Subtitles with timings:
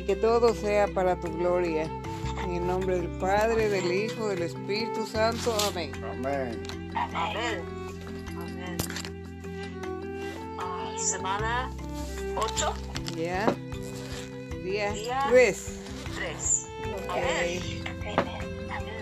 [0.00, 1.82] y que todo sea para tu gloria.
[2.44, 5.54] En el nombre del Padre, del Hijo, del Espíritu Santo.
[5.68, 5.92] Amén.
[6.02, 6.62] Amén.
[6.94, 7.62] Amén.
[8.34, 8.76] Amén.
[10.58, 11.70] Ah, semana
[12.34, 12.74] 8,
[13.14, 13.46] ¿Ya?
[14.64, 15.80] Día Día 3.
[16.16, 16.68] 3.
[16.94, 17.10] Ok.
[17.10, 17.72] Amén.
[18.70, 18.96] Amén.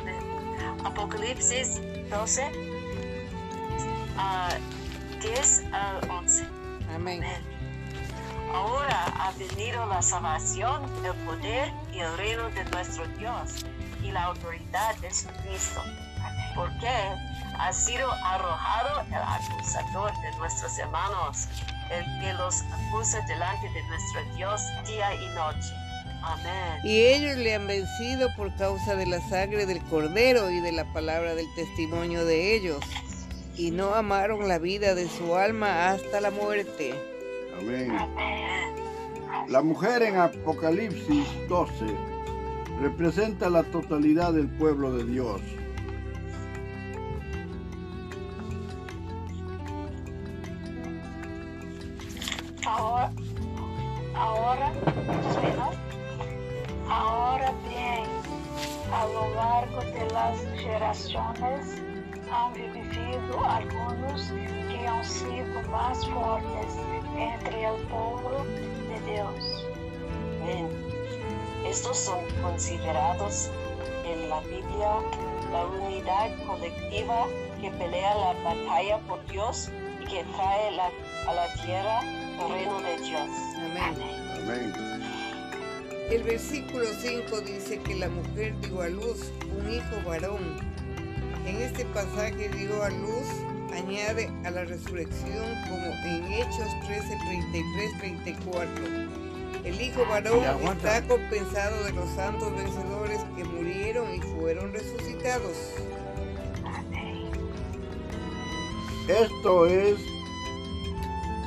[0.00, 0.86] Amén.
[0.86, 2.50] Apocalipsis 12,
[4.16, 4.56] ah,
[5.20, 6.46] 10 al 11.
[6.94, 7.22] Amén.
[7.22, 7.53] Amén.
[8.54, 13.66] Ahora ha venido la salvación, el poder y el reino de nuestro Dios
[14.00, 15.82] y la autoridad de su Cristo.
[16.54, 16.88] Porque
[17.58, 21.48] ha sido arrojado el acusador de nuestros hermanos,
[21.90, 25.74] el que los acusa delante de nuestro Dios día y noche.
[26.22, 26.80] Amén.
[26.84, 30.84] Y ellos le han vencido por causa de la sangre del cordero y de la
[30.92, 32.84] palabra del testimonio de ellos.
[33.56, 37.13] Y no amaron la vida de su alma hasta la muerte.
[37.58, 37.92] Amén.
[39.48, 41.86] La mujer en Apocalipsis 12
[42.80, 45.40] representa la totalidad del pueblo de Dios.
[72.58, 73.50] Considerados
[74.06, 75.00] en la Biblia
[75.50, 77.26] la unidad colectiva
[77.60, 80.90] que pelea la batalla por Dios y que trae la-
[81.28, 82.00] a la tierra
[82.40, 83.28] el reino de Dios.
[83.58, 83.96] Amén.
[84.40, 84.72] Amén.
[86.12, 90.60] El versículo 5 dice que la mujer dio a luz un hijo varón.
[91.46, 93.26] En este pasaje dio a luz
[93.72, 99.03] añade a la resurrección como en Hechos 13, 33, 34.
[99.64, 105.56] El hijo varón está compensado de los santos vencedores que murieron y fueron resucitados.
[109.08, 109.98] Esto es,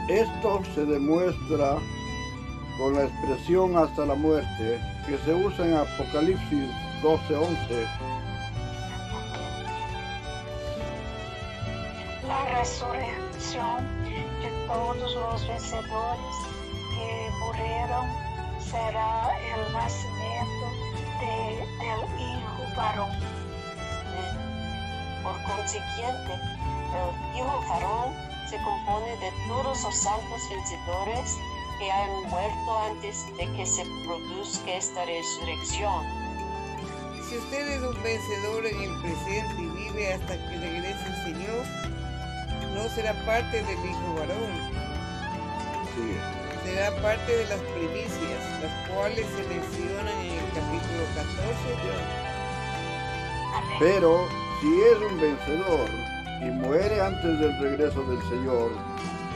[0.09, 1.77] esto se demuestra
[2.79, 6.69] con la expresión hasta la muerte que se usa en Apocalipsis
[7.03, 7.87] 12:11.
[12.27, 13.85] La resurrección
[14.41, 16.46] de todos los vencedores
[17.57, 18.07] que murieron
[18.59, 20.65] será el nacimiento
[21.19, 23.09] de- del Hijo varón.
[25.23, 28.13] Por consiguiente, el Hijo varón
[28.49, 31.37] se compone de todos los santos vencedores
[31.79, 36.05] que han muerto antes de que se produzca esta resurrección.
[37.29, 41.65] Si usted es un vencedor en el presente y vive hasta que regrese el Señor,
[42.73, 44.77] no será parte del hijo varón.
[45.93, 46.46] Sí.
[46.67, 51.47] Será parte de las primicias, las cuales se mencionan en el capítulo 14.
[53.79, 54.27] Pero
[54.59, 55.89] si es un vencedor
[56.41, 58.71] y muere antes del regreso del Señor,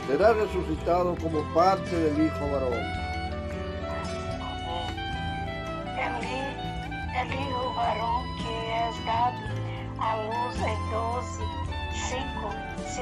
[0.08, 3.01] será resucitado como parte del Hijo varón.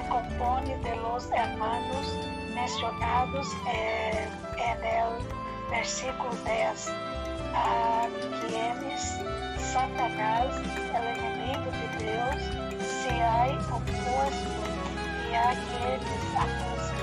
[0.10, 2.18] Compone de los hermanos
[2.56, 4.28] mencionados eh,
[4.58, 6.90] en el versículo 10,
[7.54, 8.08] a
[8.42, 9.02] quienes
[9.72, 10.56] Satanás,
[10.96, 12.36] el enemigo de Dios,
[12.84, 14.62] se ha opuesto
[15.30, 16.96] y a quienes acusa.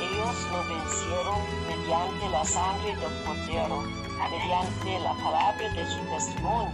[0.00, 3.82] Ellos lo vencieron mediante la sangre del cordero,
[4.30, 6.72] mediante la palabra de su testimonio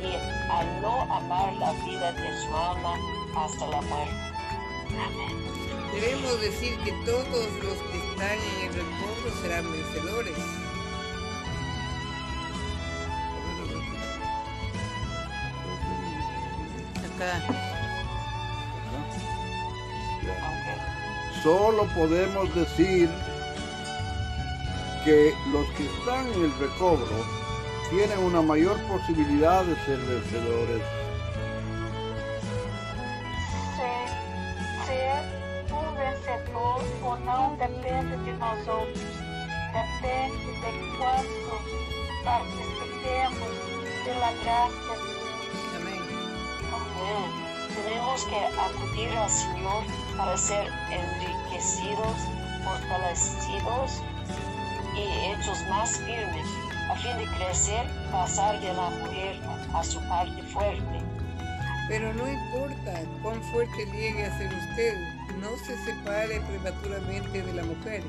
[0.00, 0.14] y
[0.50, 2.94] al no amar la vida de su alma
[3.44, 4.14] hasta la muerte.
[5.94, 7.28] Debemos decir que todos
[7.62, 10.38] los que están en el recobro serán vencedores.
[17.14, 17.42] Acá.
[21.42, 23.08] Solo podemos decir
[25.04, 27.24] que los que están en el recobro
[27.90, 30.97] tienen una mayor posibilidad de ser vencedores.
[42.28, 43.48] Participemos
[44.04, 45.56] pela graça de Deus.
[45.76, 46.02] Amén.
[46.76, 47.30] Amén.
[47.74, 49.84] Tenemos que acudir al Señor
[50.16, 52.16] para ser enriquecidos,
[52.64, 54.02] fortalecidos
[54.94, 56.46] y hechos más firmes,
[56.90, 59.40] a fin de crecer pasar de la mujer
[59.72, 60.98] a su parte fuerte.
[61.88, 64.94] Pero no importa cuán fuerte llegue a ser usted,
[65.40, 68.02] no se separe prematuramente de la mujer.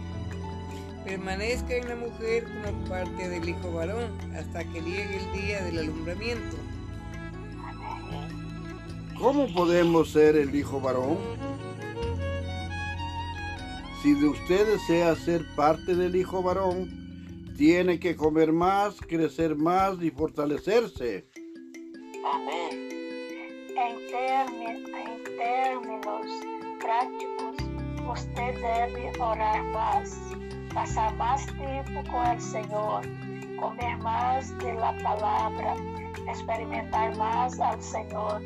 [1.05, 5.79] Permanezca en la mujer como parte del hijo varón hasta que llegue el día del
[5.79, 6.57] alumbramiento.
[9.17, 11.17] ¿Cómo podemos ser el hijo varón?
[14.01, 16.89] Si de usted desea ser parte del hijo varón,
[17.57, 21.27] tiene que comer más, crecer más y fortalecerse.
[22.33, 22.87] Amén.
[23.75, 26.25] Termi- em términos
[26.79, 27.57] práticos,
[28.09, 30.17] usted debe orar más,
[30.73, 33.01] pasar más tiempo con el Señor,
[33.59, 35.75] comer más de la palabra,
[36.27, 38.41] experimentar más al Señor,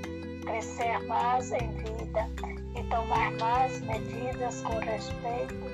[0.46, 2.30] crecer más en vida
[2.76, 5.66] y tomar más medidas con respecto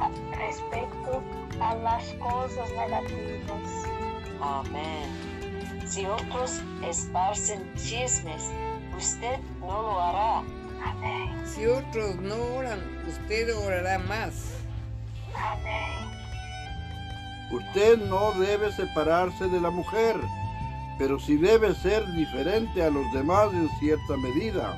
[0.00, 1.22] a, respecto
[1.60, 3.86] a las cosas negativas.
[4.40, 5.32] Amén.
[5.86, 8.50] Si otros esparcen chismes,
[8.96, 10.38] usted no lo hará.
[10.84, 11.42] Amén.
[11.44, 14.61] Si otros no oran, usted orará más.
[17.50, 20.16] Usted no debe separarse de la mujer,
[20.98, 24.74] pero sí debe ser diferente a los demás en cierta medida.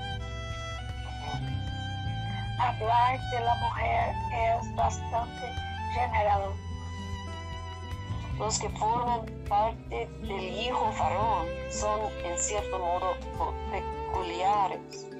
[2.58, 5.52] Hablar de la mujer es bastante
[5.92, 6.50] general.
[8.38, 13.14] Los que forman parte del hijo varón son en cierto modo
[13.70, 15.13] peculiares.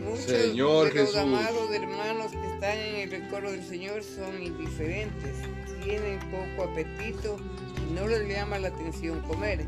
[0.00, 1.16] Muchos Señor de los Jesús.
[1.16, 5.36] amados hermanos que están en el recuerdo del Señor son indiferentes,
[5.84, 7.36] tienen poco apetito
[7.76, 9.66] y no les llama la atención comer.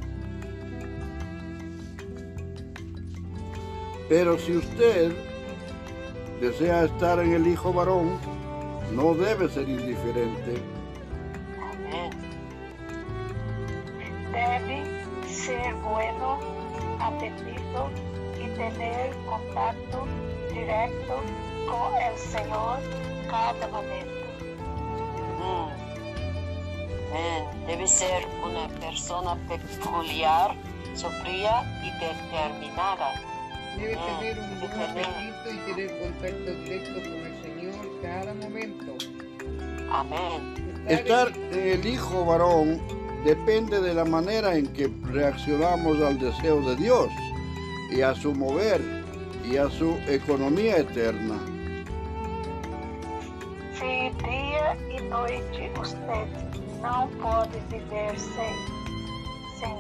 [4.09, 5.13] Pero si usted
[6.41, 8.19] desea estar en el hijo varón,
[8.93, 10.57] no debe ser indiferente.
[11.61, 12.11] Amén.
[14.33, 14.85] Debe
[15.27, 16.39] ser bueno,
[17.01, 17.91] apetito
[18.57, 20.07] tener contacto
[20.53, 21.21] directo
[21.69, 22.79] con el Señor
[23.31, 24.27] cada momento.
[25.39, 25.85] Mm.
[27.11, 27.67] Amén.
[27.67, 30.55] Debe ser una persona peculiar,
[30.95, 33.13] sombría y determinada.
[33.77, 38.97] Debe Ah, tener un buen apetito y tener contacto directo con el Señor cada momento.
[39.91, 40.85] Amén.
[40.89, 42.81] Estar el hijo varón
[43.25, 47.09] depende de la manera en que reaccionamos al deseo de Dios
[47.91, 48.81] y a su mover
[49.45, 51.39] y a su economía eterna.
[53.79, 56.27] Se dia e noite usted
[56.83, 58.55] não pode viver sem,
[59.59, 59.79] sem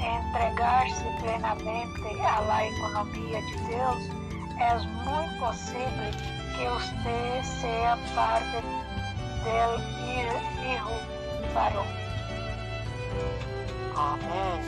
[0.00, 4.02] entregar-se plenamente à la economia de Deus,
[4.60, 6.12] é muito possível
[6.56, 8.62] que usted seja parte
[9.44, 10.94] del hi- hijo
[11.54, 11.86] varón.
[13.96, 14.60] Amén.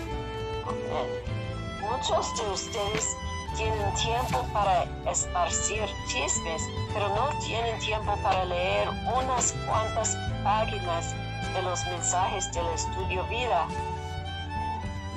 [1.86, 1.98] Amén.
[1.98, 3.16] Muchos de ustedes
[3.56, 6.62] tienen tiempo para esparcir chismes,
[6.92, 11.14] pero no tienen tiempo para leer unas cuantas páginas
[11.54, 13.66] de los mensajes del estudio vida.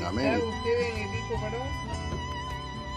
[0.05, 0.33] Amén.
[0.33, 1.67] ¿Está usted en el hijo varón?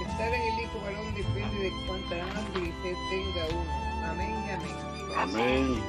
[0.08, 4.10] Estar en el hijo varón depende de cuánta hambre y sed tenga uno.
[4.10, 4.76] Amén y amén.
[5.16, 5.82] Amén.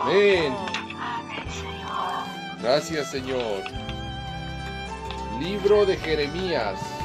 [0.00, 0.56] Amén.
[0.98, 2.62] Amém, Senhor.
[2.62, 3.62] Gracias, Señor.
[5.40, 6.95] Libro de Jeremías.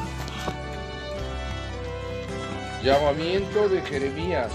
[2.83, 4.51] Llamamiento de Jeremías.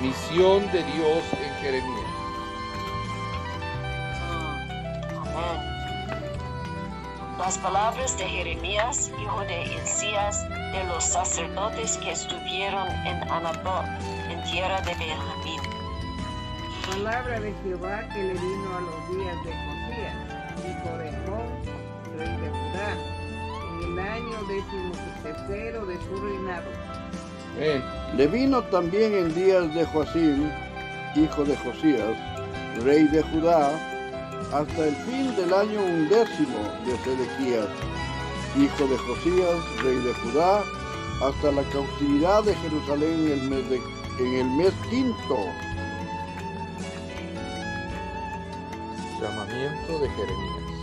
[0.00, 2.10] Misión de Dios en Jeremías.
[5.34, 5.74] Amén.
[7.38, 13.84] Las palabras de Jeremías, hijo de Hilcías, de los sacerdotes que estuvieron en Anatot,
[14.30, 15.60] en tierra de Benjamín.
[16.90, 20.14] Palabra de Jehová que le vino a los días de Josías,
[20.66, 21.52] hijo de Amón,
[22.16, 23.13] rey de Judá,
[24.04, 24.92] año décimo
[25.22, 26.70] tercero de su reinado.
[27.56, 27.82] Amén.
[28.16, 30.48] Le vino también en días de Joacim,
[31.16, 32.16] hijo de Josías,
[32.84, 33.70] rey de Judá,
[34.52, 37.66] hasta el fin del año undécimo de Sedequías,
[38.56, 40.62] hijo de Josías, rey de Judá,
[41.22, 43.82] hasta la cautividad de Jerusalén en el mes, de-
[44.20, 45.38] en el mes quinto.
[49.20, 50.73] Llamamiento de Jeremías.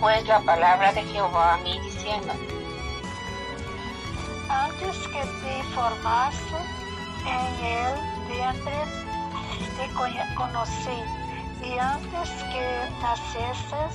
[0.00, 2.32] Pues la palabra de Jehová a mí diciendo,
[4.48, 6.56] Antes que te formasse
[7.26, 7.94] em el
[8.28, 8.78] vientre,
[9.76, 11.02] te conocí,
[11.62, 12.66] e antes que
[13.02, 13.94] nascesses,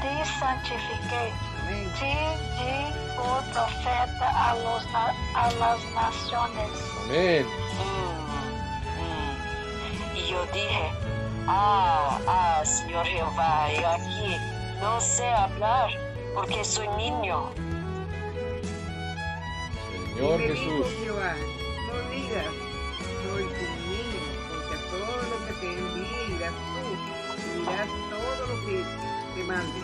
[0.00, 1.32] te santifiquei.
[1.60, 1.92] Amén.
[1.98, 2.14] Te
[2.56, 2.76] di
[3.16, 4.84] por profeta a, los
[5.34, 6.70] a las naciones.
[7.04, 7.46] Amén.
[7.76, 8.20] Mm,
[9.02, 10.16] mm.
[10.16, 10.90] Y yo dije,
[11.46, 15.90] ah, ah, Señor Jehová, he aquí, no sé hablar
[16.34, 17.50] porque soy niño.
[20.14, 20.86] Señor Jesús.
[21.02, 21.34] Jehová,
[21.86, 22.46] no digas,
[23.22, 23.48] soy un
[23.90, 26.54] niño, porque a todos los te envíe irás
[27.88, 28.76] tú, todo lo que
[29.34, 29.80] te mande.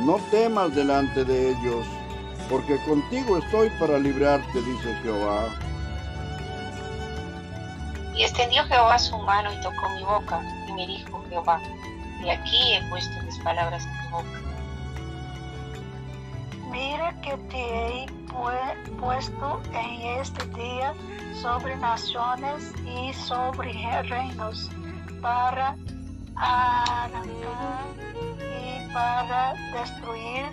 [0.00, 1.86] No temas delante de ellos,
[2.48, 5.48] porque contigo estoy para librarte, dice Jehová.
[8.16, 11.60] Y extendió Jehová su mano y tocó mi boca, y me dijo Jehová,
[12.24, 14.40] y aquí he puesto mis palabras en tu boca.
[16.70, 20.94] Mira que te he pu- puesto en este día
[21.34, 23.72] sobre naciones y sobre
[24.04, 24.70] reinos
[25.20, 25.76] para
[26.36, 27.84] arrancar
[28.38, 30.44] y para destruir,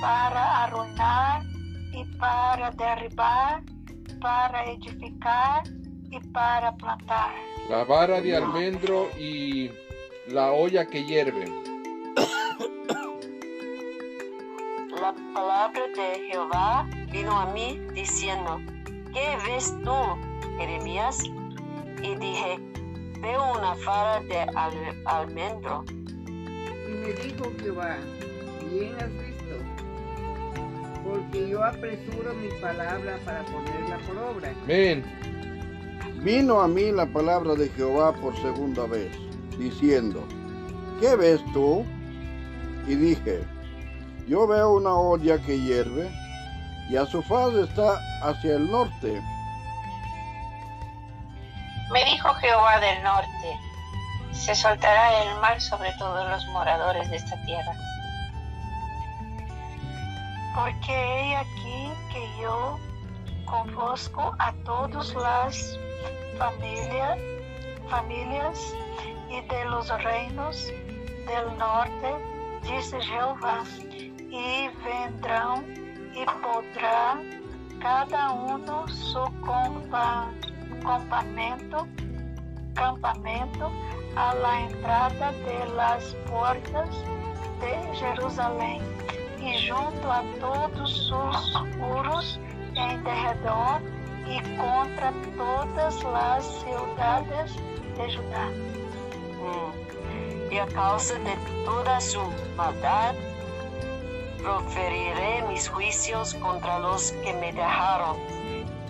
[0.00, 1.42] para arruinar
[1.92, 3.62] y para derribar,
[4.20, 5.62] para edificar
[6.10, 7.34] y para plantar.
[7.70, 9.70] La vara de almendro y
[10.28, 11.46] la olla que hierve.
[15.00, 18.60] La palabra de Jehová vino a mí diciendo,
[19.12, 19.94] ¿qué ves tú,
[20.58, 21.22] Jeremías?
[22.02, 22.58] Y dije,
[23.20, 25.84] veo una vara de al- almendro.
[25.88, 27.96] Y me dijo Jehová,
[28.70, 29.56] bien has visto,
[31.04, 34.52] porque yo apresuro mi palabra para ponerla por obra.
[34.64, 35.04] Amén.
[36.22, 39.10] Vino a mí la palabra de Jehová por segunda vez,
[39.58, 40.22] diciendo,
[41.00, 41.84] ¿qué ves tú?
[42.86, 43.42] Y dije,
[44.28, 46.10] yo veo una olla que hierve,
[46.88, 49.20] y a su faz está hacia el norte.
[51.92, 53.58] Me dijo Jehová del norte,
[54.32, 57.72] se soltará el mal sobre todos los moradores de esta tierra.
[60.54, 62.78] Porque he aquí que yo
[63.44, 65.78] convosco a todas las
[66.38, 67.18] familias,
[67.88, 68.58] familias
[69.30, 70.72] y de los reinos
[71.26, 72.14] del norte,
[72.62, 75.64] dice Jehová, y vendrán
[76.14, 77.20] y podrá
[77.80, 80.30] cada uno su compa-
[80.82, 81.86] campamento,
[82.74, 83.70] campamento
[84.16, 86.88] a la entrada de las puertas
[87.60, 88.82] de Jerusalén
[89.40, 92.40] y junto a todos sus muros
[92.74, 93.80] en derredor
[94.26, 97.54] y contra todas las ciudades
[97.96, 98.65] de Judá.
[100.50, 102.20] Y a causa de toda su
[102.56, 103.14] maldad,
[104.38, 108.16] proferiré mis juicios contra los que me dejaron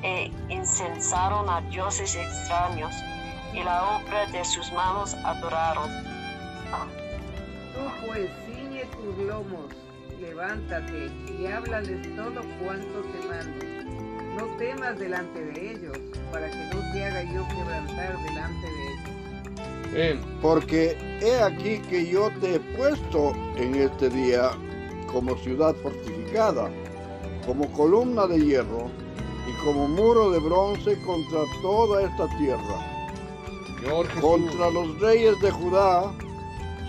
[0.03, 2.95] e incensaron a dioses extraños,
[3.53, 5.91] y la obra de sus manos adoraron.
[7.75, 9.67] Tú pues ciñe tus lomos,
[10.21, 13.65] levántate y háblales todo cuanto te mando.
[14.37, 15.99] No temas delante de ellos,
[16.31, 18.86] para que no te haga yo quebrantar delante de ellos.
[20.43, 24.51] Porque he aquí que yo te he puesto en este día
[25.11, 26.69] como ciudad fortificada,
[27.47, 28.91] como columna de hierro
[29.49, 33.07] y como muro de bronce contra toda esta tierra,
[33.81, 34.21] Señor Jesús.
[34.21, 36.13] contra los reyes de Judá,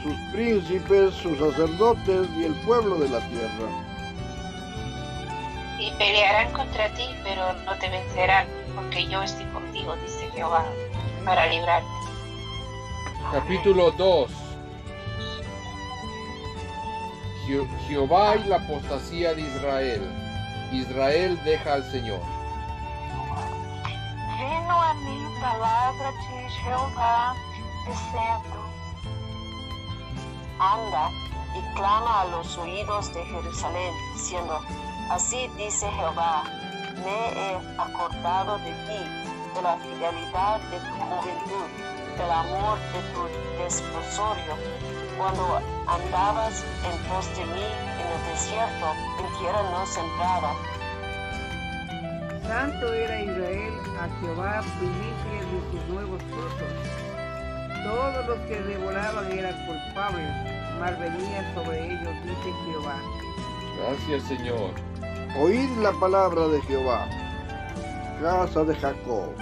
[0.03, 3.69] sus príncipes, sus sacerdotes y el pueblo de la tierra.
[5.79, 10.65] Y pelearán contra ti, pero no te vencerán, porque yo estoy contigo, dice Jehová,
[11.23, 12.06] para librarte.
[13.31, 14.31] Capítulo 2.
[17.47, 20.01] Je- Jehová y la apostasía de Israel.
[20.71, 22.21] Israel deja al Señor.
[24.37, 27.35] Vino a mí palabra de Jehová,
[27.85, 28.57] diciendo,
[30.59, 31.09] Anda
[31.55, 34.59] y clama a los oídos de Jerusalén, diciendo,
[35.11, 36.43] Así dice Jehová,
[37.03, 41.69] me he acordado de ti, de la fidelidad de tu juventud,
[42.17, 44.53] del amor de tu desposorio,
[45.17, 47.65] cuando andabas en pos de mí
[47.99, 48.87] en el desierto,
[49.19, 50.53] en tierra no sembrada.
[52.47, 56.71] Santo era Israel a Jehová, primicia de sus nuevos frutos.
[57.83, 62.95] Todos los que devoraban eran culpables, mal venía sobre ellos, dice Jehová.
[63.77, 64.71] Gracias, Señor.
[65.39, 67.07] Oíd la palabra de Jehová,
[68.21, 69.35] casa de Jacob,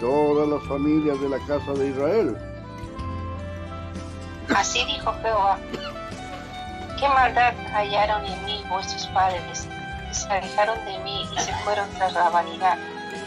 [0.00, 2.36] todas las familias de la casa de Israel.
[4.56, 5.58] Así dijo Jehová,
[6.98, 9.68] qué maldad hallaron en mí vuestros padres,
[10.08, 12.76] que se alejaron de mí y se fueron tras la vanidad,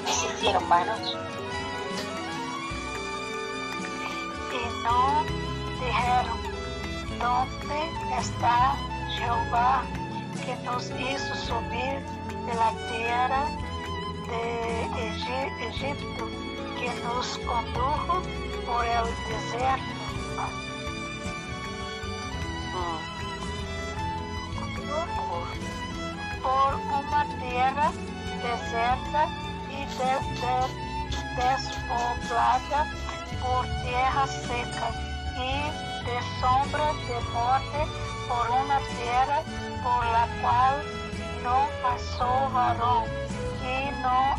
[0.08, 1.00] y se hicieron vanos.
[4.52, 5.24] y no
[5.86, 6.38] dijeron,
[7.20, 8.76] ¿dónde está
[9.18, 9.84] Jehová
[10.46, 12.00] que nos hizo subir
[12.46, 13.46] de la tierra
[14.28, 16.28] de Egi- Egipto,
[16.84, 18.22] que nos condujo
[18.66, 19.94] por el desierto?
[26.44, 27.92] por una tierra
[28.44, 29.28] deserta
[29.70, 30.74] y de- de-
[31.40, 32.86] despoblada,
[33.42, 34.90] por tierra seca
[35.38, 35.62] y
[36.06, 37.80] de sombra de muerte
[38.28, 39.40] por una tierra
[39.84, 40.84] por la cual
[41.44, 43.06] no pasó varón
[43.64, 44.36] y no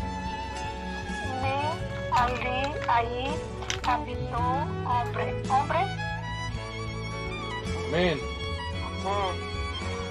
[1.41, 3.27] ni allí, allí
[3.85, 4.37] habitó
[4.87, 5.43] hombre.
[5.49, 5.79] ¿Hombre?
[7.89, 8.19] Amén.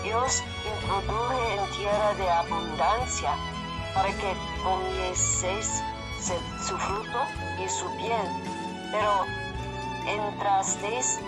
[0.03, 3.31] Dios introduje en tierra de abundancia
[3.95, 5.83] para que comieseis
[6.21, 7.19] se- su fruto
[7.65, 8.27] y su bien,
[8.93, 9.25] pero
[10.07, 11.19] entrasteis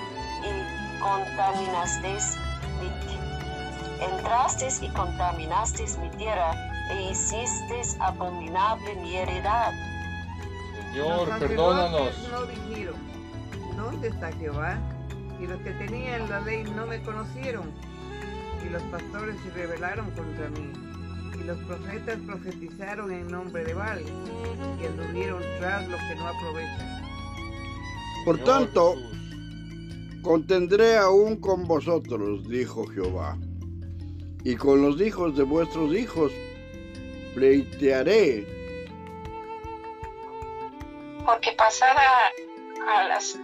[0.43, 2.37] y contaminasteis
[2.81, 6.53] mi entrasteis y contaminasteis mi tierra
[6.91, 9.73] e hicisteis abominable mi heredad.
[10.97, 12.29] Señor, Los perdónanos.
[12.31, 12.95] no dijeron,
[13.77, 14.79] ¿dónde está Jehová?
[15.39, 17.71] Y los que tenían la ley no me conocieron.
[18.65, 20.73] Y los pastores se rebelaron contra mí.
[21.39, 24.03] Y los profetas profetizaron en nombre de Baal.
[24.81, 27.03] Y anduvieron tras lo que no aprovecha.
[28.25, 30.23] Por Señor tanto, Jesús.
[30.23, 33.37] contendré aún con vosotros, dijo Jehová,
[34.45, 36.33] y con los hijos de vuestros hijos
[37.35, 38.47] pleitearé,
[41.27, 42.01] porque pasada
[42.97, 43.39] a las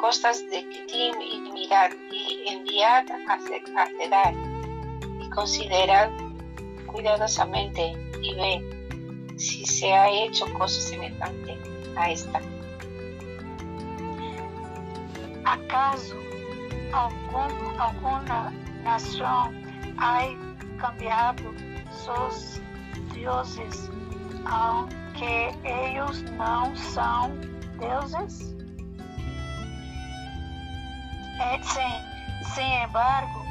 [0.00, 4.34] costas de Kitim y mirad y enviad a Ce- a Cedar
[5.20, 6.10] y considerad
[6.86, 11.56] cuidadosamente y ve si se ha hecho cosa semejante
[11.96, 12.40] a esta.
[15.44, 16.16] ¿Acaso
[16.92, 18.50] algún- alguna
[18.82, 20.26] nación ha
[20.78, 21.52] cambiado
[22.04, 22.60] sus
[23.14, 23.90] dioses,
[25.20, 27.40] aunque ellos no son
[27.78, 28.54] dioses?
[31.42, 33.44] Eh, sin, sin embargo,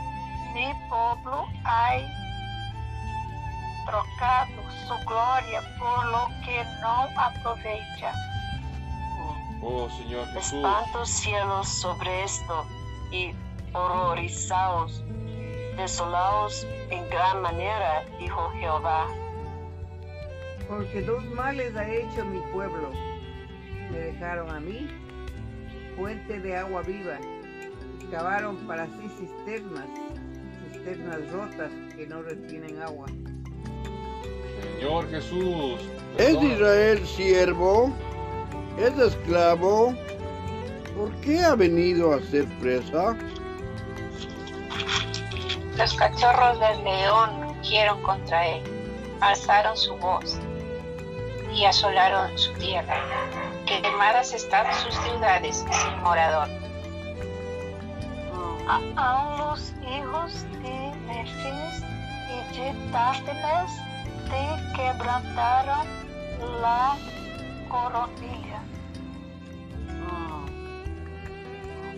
[0.53, 1.97] mi pueblo ha
[3.85, 8.13] trocado su gloria por lo que no aprovecha.
[9.61, 10.53] Oh Señor Jesús.
[10.53, 12.65] Espantos cielos sobre esto
[13.11, 13.33] y
[13.73, 15.03] horrorizaos,
[15.75, 19.07] desolaos en gran manera, dijo Jehová.
[20.69, 22.91] Porque dos males ha hecho mi pueblo.
[23.91, 24.87] Me dejaron a mí,
[25.97, 27.17] fuente de agua viva.
[28.11, 29.87] Cavaron para sí cisternas,
[30.71, 33.07] cisternas rotas que no retienen agua.
[34.77, 35.89] Señor Jesús.
[36.19, 36.43] ¿es.
[36.43, 37.91] Israel siervo?
[38.77, 39.95] ¿Es esclavo?
[40.95, 43.17] ¿Por qué ha venido a ser presa?
[45.75, 48.61] Los cachorros del león rugieron contra él,
[49.21, 50.39] alzaron su voz
[51.59, 52.95] y asolaron su tierra.
[53.65, 56.47] Quemadas están sus ciudades sin morador.
[58.95, 61.83] A- los hijos de Nefis
[62.29, 63.71] y de Táfenes
[64.29, 64.43] te
[64.75, 65.85] quebrantaron
[66.61, 66.95] la
[67.67, 68.61] coronilla.
[69.87, 70.45] mm.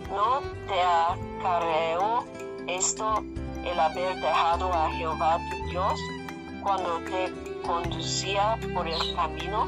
[0.09, 2.25] ¿No te acarreó
[2.67, 3.23] esto
[3.63, 5.99] el haber dejado a Jehová tu Dios
[6.63, 9.67] cuando te conducía por el camino?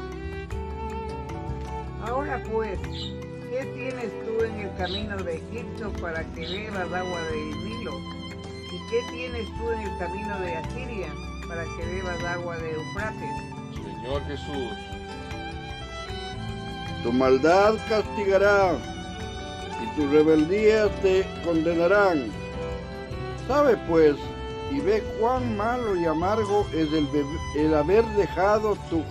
[2.06, 2.78] Ahora pues,
[3.50, 7.92] ¿qué tienes tú en el camino de Egipto para que bebas agua del Nilo?
[8.72, 11.08] ¿Y qué tienes tú en el camino de Asiria
[11.48, 13.30] para que bebas agua de Eufrates?
[13.74, 14.78] Señor Jesús.
[17.02, 18.76] Tu maldad castigará
[19.82, 22.30] y tus rebeldías te condenarán.
[23.46, 24.16] Sabe pues
[24.74, 29.04] y ve cuán malo y amargo es el, haber dejado tu,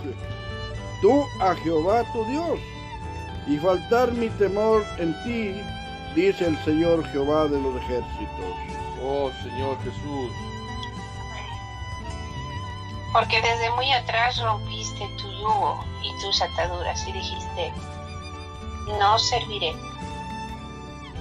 [1.02, 2.60] tú a Jehová tu Dios
[3.48, 5.62] y faltar mi temor en ti,
[6.16, 8.56] dice el Señor Jehová de los ejércitos.
[9.02, 10.32] Oh Señor Jesús.
[13.14, 17.74] Porque desde muy atrás rompiste tu yugo y tus ataduras y dijiste,
[19.00, 19.74] no serviré.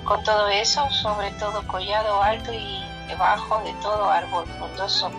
[0.04, 5.10] Con todo eso, sobre todo collado alto y debajo de todo árbol frondoso,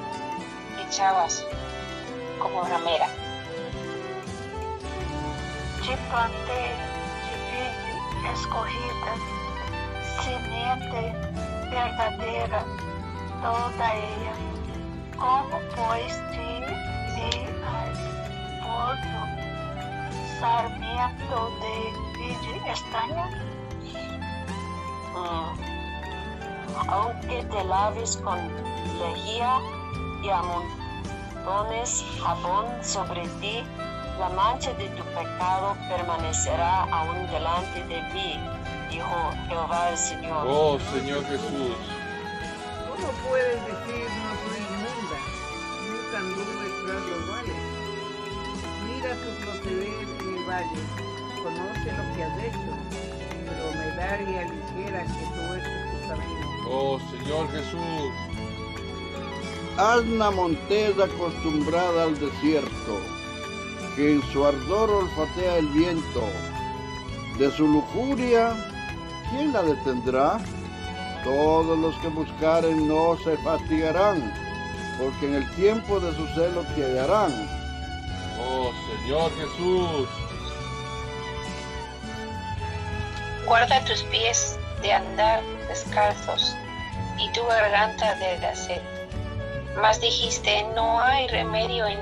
[0.84, 1.46] echabas
[2.40, 3.08] como ramera.
[5.84, 6.62] Te planté
[7.24, 9.12] de vide escorrida,
[10.24, 11.02] simiente
[11.70, 12.66] verdadeira,
[13.44, 14.34] toda ella.
[15.16, 16.62] Como pois te
[17.14, 17.30] me
[17.70, 18.00] has
[18.66, 19.20] vuelto
[20.40, 21.74] sarmiento de
[22.18, 23.26] vide estaña?
[25.14, 25.83] Mm.
[26.88, 28.40] Aunque te laves con
[29.00, 29.60] lejía
[30.24, 33.64] y amontones jabón sobre ti,
[34.20, 38.40] la mancha de tu pecado permanecerá aún delante de mí,
[38.90, 40.46] dijo Jehová el Señor.
[40.48, 41.76] Oh Señor Jesús.
[42.90, 45.20] ¿Cómo puedes decir no soy inmunda?
[45.90, 47.62] Nunca anduve tras los vales.
[48.86, 50.82] Mira tu proceder en el valle,
[51.42, 52.74] conoce lo que has hecho,
[53.46, 56.43] pero me daría ligera que tú estés tu camino.
[56.70, 58.14] Oh Señor Jesús,
[59.78, 63.00] Asna montesa acostumbrada al desierto,
[63.96, 66.24] que en su ardor olfatea el viento.
[67.38, 68.56] De su lujuria,
[69.32, 70.40] ¿quién la detendrá?
[71.24, 74.34] Todos los que buscaren no se fatigarán,
[75.00, 77.32] porque en el tiempo de su celo te hallarán.
[78.40, 78.72] oh
[79.02, 80.08] Señor Jesús,
[83.46, 86.56] Guarda tus pies de andar descalzos
[87.18, 88.82] y tu garganta de hacer.
[89.82, 92.00] Mas dijiste, no hay remedio en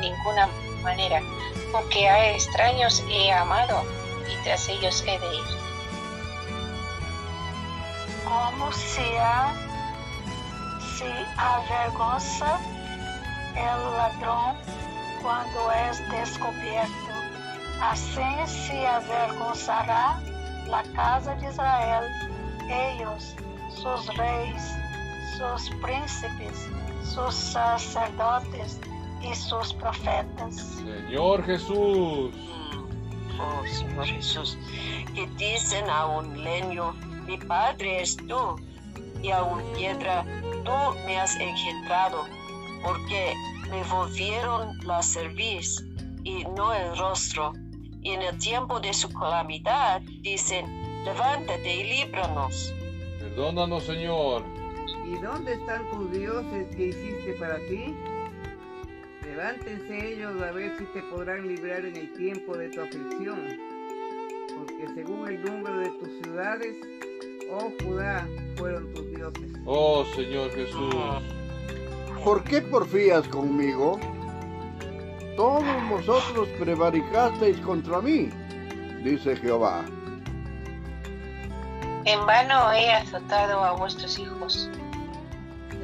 [0.00, 0.48] ninguna
[0.82, 1.22] manera,
[1.72, 3.82] porque a extraños he amado
[4.30, 5.68] y tras ellos he de ir.
[8.28, 9.18] como se
[11.36, 12.58] avergonza
[13.54, 14.56] el ladrón
[15.22, 17.12] cuando es descubierto.
[17.80, 20.18] Assim se avergonzará
[20.68, 22.04] la casa de Israel,
[22.68, 23.34] ellos,
[23.70, 24.74] sus reis,
[25.36, 26.68] sus príncipes,
[27.02, 28.80] sus sacerdotes
[29.22, 30.56] y sus profetas.
[30.56, 32.34] Señor Jesús,
[33.40, 34.58] Oh Señor Jesús,
[35.14, 36.92] que dicen a un leño,
[37.26, 38.56] mi padre es tú,
[39.22, 40.24] y a un piedra,
[40.64, 42.24] tú me has engendrado,
[42.82, 43.34] porque
[43.70, 45.84] me volvieron la cerviz
[46.24, 47.52] y no el rostro.
[48.08, 50.64] Y en el tiempo de su calamidad dicen,
[51.04, 52.72] levántate y líbranos.
[53.18, 54.44] perdónanos Señor.
[55.04, 57.94] ¿Y dónde están tus dioses que hiciste para ti?
[59.24, 63.40] Levántense ellos a ver si te podrán librar en el tiempo de tu aflicción.
[64.56, 66.76] Porque según el número de tus ciudades,
[67.50, 69.52] oh Judá, fueron tus dioses.
[69.66, 70.94] Oh Señor Jesús,
[72.24, 74.00] ¿Por qué porfías conmigo?
[75.38, 78.28] Todos vosotros prevaricasteis contra mí,
[79.04, 79.84] dice Jehová.
[82.04, 84.68] En vano he azotado a vuestros hijos.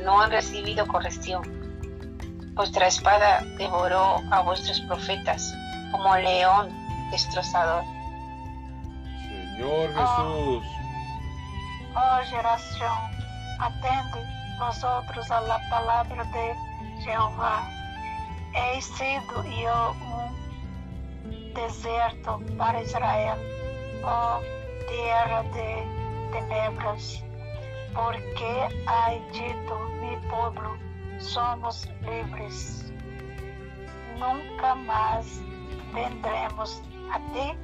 [0.02, 1.44] No han recibido corrección.
[2.54, 5.54] Vuestra espada devoró a vuestros profetas
[5.92, 6.70] como león
[7.12, 7.84] destrozador.
[9.28, 10.64] Señor Jesús,
[11.94, 12.96] Ó geração,
[13.60, 14.18] atende
[14.58, 16.56] vosotros a la palavra de
[17.04, 17.83] Jehová.
[18.54, 19.94] He sido yo
[21.26, 23.38] un deserto para Israel,
[24.04, 24.40] ó
[24.88, 25.84] tierra de
[26.32, 27.22] tenebras,
[27.92, 30.76] porque ha dito mi pueblo,
[31.18, 32.92] somos libres.
[34.18, 35.40] Nunca más
[35.92, 36.80] vendremos
[37.12, 37.58] a ti.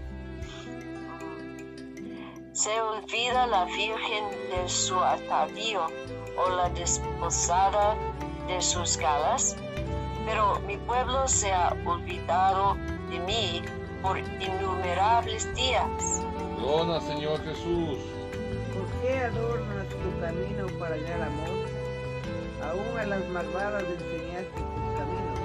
[2.52, 5.86] Se olvida la virgen de su atavío
[6.36, 7.94] o la desposada
[8.48, 9.56] de sus galas,
[10.26, 12.76] pero mi pueblo se ha olvidado
[13.10, 13.62] de mí
[14.02, 16.22] por innumerables días.
[16.56, 17.98] perdona Señor Jesús.
[18.74, 21.70] ¿Por qué adornas tu camino para hallar amor?
[22.62, 25.38] Aún a las malvadas enseñaste tus caminos.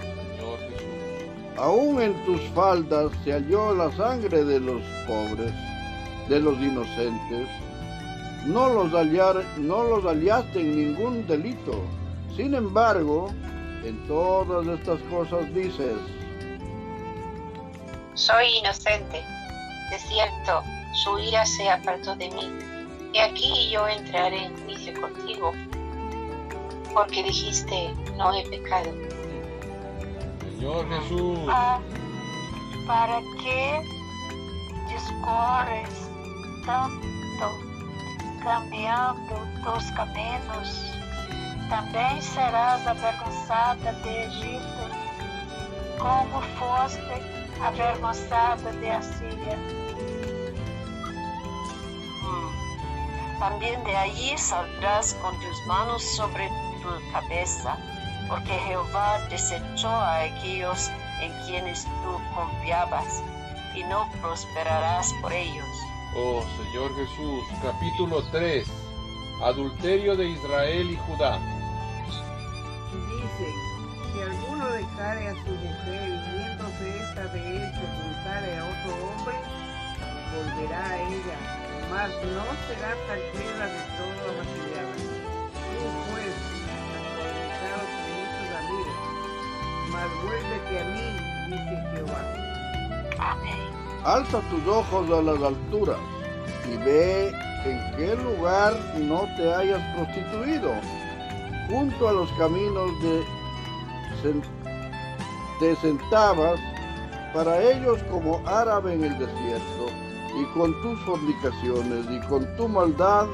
[0.00, 5.52] Señor Jesús, Aún en tus faldas se halló la sangre de los pobres,
[6.28, 7.48] de los inocentes.
[8.46, 11.82] No los, hallar, no los hallaste en ningún delito.
[12.34, 13.30] Sin embargo,
[13.84, 15.96] en todas estas cosas dices,
[18.14, 19.22] Soy inocente.
[19.90, 20.62] De cierto,
[21.04, 22.52] su ira se apartó de mí.
[23.12, 25.52] Y aquí yo entraré en juicio contigo.
[26.92, 28.90] Porque dijiste, no he pecado.
[30.58, 31.78] Señor Jesús, Ah,
[32.86, 33.80] para que
[34.88, 36.10] discorres
[36.66, 37.58] tanto,
[38.42, 40.97] cambiando tus caminos,
[41.68, 44.88] também serás avergonzada de Egito,
[45.98, 47.22] como foste
[47.60, 49.56] avergonzada de Assíria.
[52.22, 53.38] Mm.
[53.38, 56.48] También de allí saldrás con tus manos sobre
[56.82, 57.76] tu cabeza,
[58.28, 63.22] porque Jehová desechó a aquellos en quienes tú confiabas,
[63.74, 65.66] y no prosperarás por ellos.
[66.16, 68.66] oh Señor Jesús, capítulo 3,
[69.44, 71.57] adulterio de Israel y Judá.
[75.00, 79.36] A su mujer y viéndose esta de él se juntare a otro hombre,
[80.34, 81.38] volverá a ella,
[81.88, 84.94] mas no será salida de todo amaquillada.
[85.54, 86.34] Tú pues,
[86.98, 88.98] actualizados con muchos amigos,
[89.92, 91.06] mas vuélvete a mí,
[91.46, 92.22] dice Jehová.
[93.20, 93.68] Amém.
[94.04, 95.98] alza tus ojos a las alturas
[96.66, 97.28] y ve
[97.64, 100.72] en qué lugar no te hayas prostituido,
[101.68, 103.22] junto a los caminos de
[105.58, 106.60] te sentabas
[107.34, 109.86] para ellos como árabe en el desierto,
[110.36, 113.26] y con tus fornicaciones y con tu maldad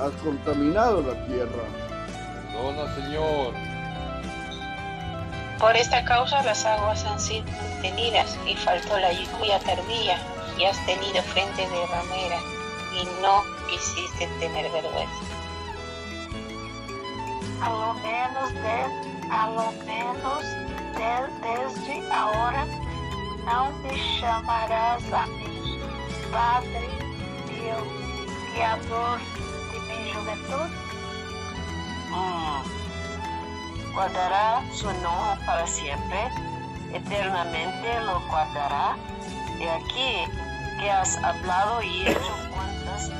[0.00, 1.64] has contaminado la tierra.
[2.52, 3.54] Perdona, Señor.
[5.58, 7.44] Por esta causa las aguas han sido
[7.82, 10.18] detenidas y faltó la lluvia tardía
[10.58, 12.38] y has tenido frente de ramera
[13.00, 15.24] y no quisiste tener vergüenza.
[17.62, 20.63] A lo menos, de, a lo menos
[20.94, 22.66] de, desde ahora
[23.44, 25.80] não me chamarás a mim,
[26.30, 26.88] Padre
[27.46, 27.80] meu,
[28.52, 29.18] Criador
[29.72, 30.74] de minha juventude?
[32.10, 32.62] Mm.
[33.92, 36.30] Guardará su enojo para siempre,
[36.92, 38.96] eternamente lo guardará.
[39.58, 40.24] Y aquí
[40.80, 43.10] que has hablado y hecho maldades,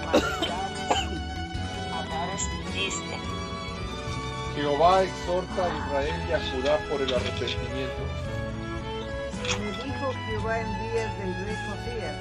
[1.91, 3.44] maldades diste.
[4.55, 8.03] Jehová exhorta a Israel y a Judá por el arrepentimiento.
[9.59, 12.17] Me dijo Jehová en días del rey Josías,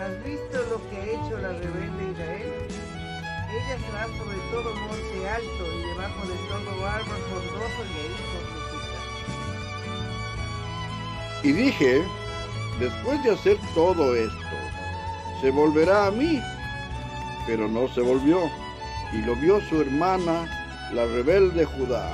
[0.00, 2.52] ¿has visto lo que ha hecho la rebelde Israel?
[3.50, 8.16] Ella será sobre todo monte alto y debajo de todo árbol frondoso y ahí.
[11.44, 12.02] Y dije,
[12.80, 14.56] después de hacer todo esto,
[15.40, 16.42] se volverá a mí.
[17.46, 18.50] Pero no se volvió,
[19.12, 20.57] y lo vio su hermana,
[20.92, 22.08] la rebelde Judá.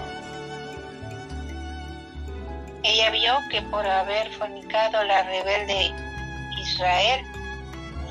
[2.82, 5.92] Ella vio que por haber fornicado la rebelde
[6.60, 7.24] Israel,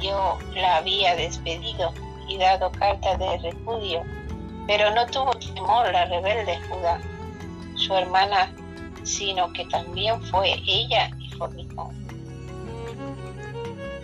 [0.01, 1.93] yo la había despedido
[2.27, 4.03] y dado carta de repudio,
[4.67, 6.99] pero no tuvo temor la rebelde Judá,
[7.75, 8.51] su hermana,
[9.03, 11.91] sino que también fue ella y fornicó.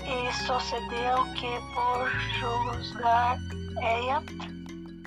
[0.05, 3.37] E sucedeu que por juzgar
[3.79, 4.23] ela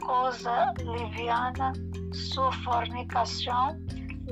[0.05, 1.73] coisa liviana
[2.13, 3.77] sua fornicação,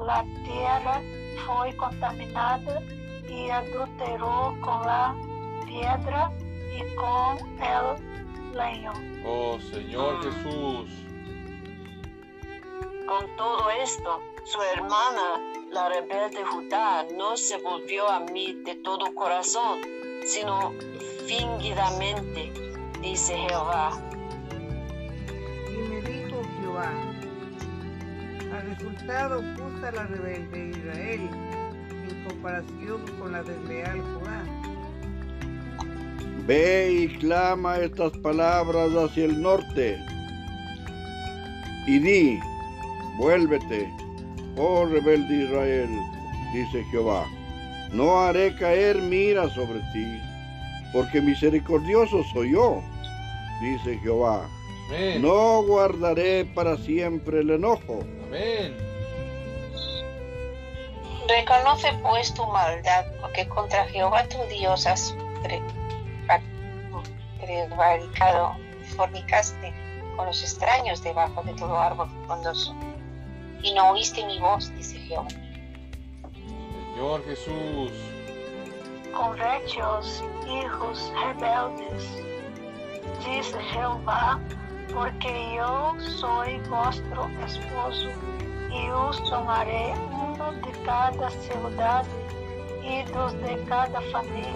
[0.01, 1.03] a terra
[1.47, 2.83] foi contaminada
[3.29, 5.15] e adulterou com a
[5.67, 6.31] pedra
[6.77, 8.93] e com el leño.
[9.25, 10.91] Oh Señor Jesús.
[13.07, 15.41] Con todo esto, su hermana,
[15.73, 19.81] la rebelde Judá, no se volvió a mí de todo corazón,
[20.25, 20.73] sino
[21.27, 22.53] fingidamente,
[23.01, 24.10] dice Jehová.
[26.81, 26.93] Jehová,
[28.57, 31.21] al resultado justa la rebelde Israel
[32.09, 34.45] en comparación con la desleal Judá.
[36.47, 39.99] Ve y clama estas palabras hacia el norte.
[41.87, 42.41] Y di,
[43.19, 43.89] vuélvete,
[44.57, 45.89] oh rebelde Israel,
[46.55, 47.27] dice Jehová.
[47.93, 50.21] No haré caer mira sobre ti,
[50.93, 52.83] porque misericordioso soy yo,
[53.61, 54.49] dice Jehová.
[54.91, 55.23] Amén.
[55.23, 58.01] No guardaré para siempre el enojo.
[58.27, 58.77] Amén.
[61.29, 65.15] Reconoce pues tu maldad, porque contra Jehová tu Dios has
[67.41, 68.57] prevaricado,
[68.97, 69.73] fornicaste
[70.17, 72.75] con los extraños debajo de todo árbol frondoso.
[73.63, 75.29] Y no oíste mi voz, dice Jehová.
[76.95, 77.93] Señor Jesús.
[79.15, 82.23] Converte-os, hijos rebeldes,
[83.25, 84.41] diz Jeová,
[84.93, 87.03] porque eu sou vosso
[87.47, 88.09] esposo,
[88.71, 92.09] e os tomarei um de cada cidade
[92.83, 94.51] e dos de cada família,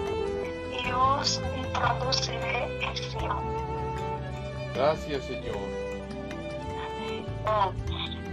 [0.72, 3.42] e os introduzirei em Sião.
[4.74, 5.56] Gracias, Señor.
[7.00, 7.24] Mm.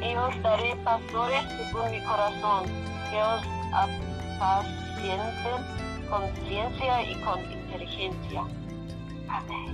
[0.04, 2.66] Y os daré pastores según mi corazón,
[3.12, 3.44] que os
[4.40, 5.60] apacienten
[6.10, 8.42] con ciencia y con inteligencia.
[9.30, 9.71] Amém.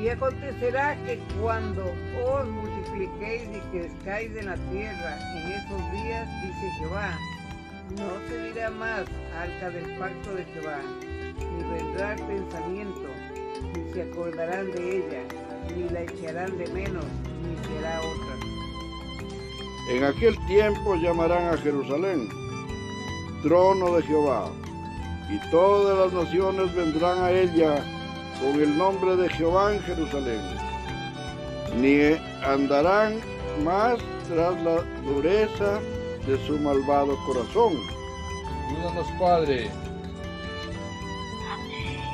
[0.00, 1.92] Y acontecerá que cuando
[2.24, 7.18] os multipliquéis y crezcáis en la tierra en esos días, dice Jehová,
[7.96, 9.06] no se dirá más
[9.36, 10.78] arca del pacto de Jehová,
[11.34, 13.08] ni vendrá el pensamiento,
[13.74, 15.22] ni se acordarán de ella,
[15.74, 17.04] ni la echarán de menos,
[17.42, 18.36] ni será otra.
[19.90, 22.28] En aquel tiempo llamarán a Jerusalén,
[23.42, 24.48] trono de Jehová,
[25.28, 27.97] y todas las naciones vendrán a ella
[28.40, 30.40] con el nombre de Jehová en Jerusalén.
[31.76, 33.20] Ni andarán
[33.64, 33.98] más
[34.28, 35.80] tras la dureza
[36.26, 37.74] de su malvado corazón.
[38.68, 39.70] Ayúdanos, Padre.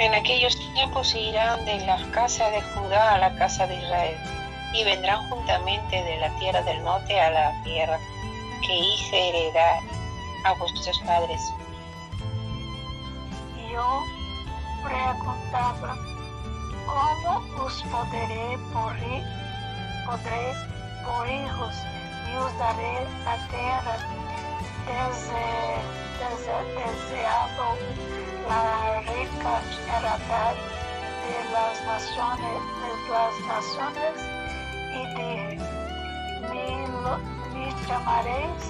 [0.00, 4.16] En aquellos tiempos se irán de la casa de Judá a la casa de Israel,
[4.74, 7.98] y vendrán juntamente de la tierra del norte a la tierra
[8.66, 9.78] que hice heredar
[10.44, 11.40] a vuestros padres.
[13.56, 14.02] E eu
[14.82, 16.13] perguntava
[16.94, 19.26] como os poderei por, hi-
[20.06, 20.54] poderei
[21.04, 21.76] por hijos
[22.30, 23.96] e os darei a terra
[24.86, 25.44] dese,
[26.18, 27.20] dese,
[28.48, 29.54] la rica
[29.90, 30.56] heredad
[31.24, 34.16] de las naciones, de las naciones
[34.92, 35.30] y de
[36.50, 36.66] me,
[37.54, 38.64] me chamaréis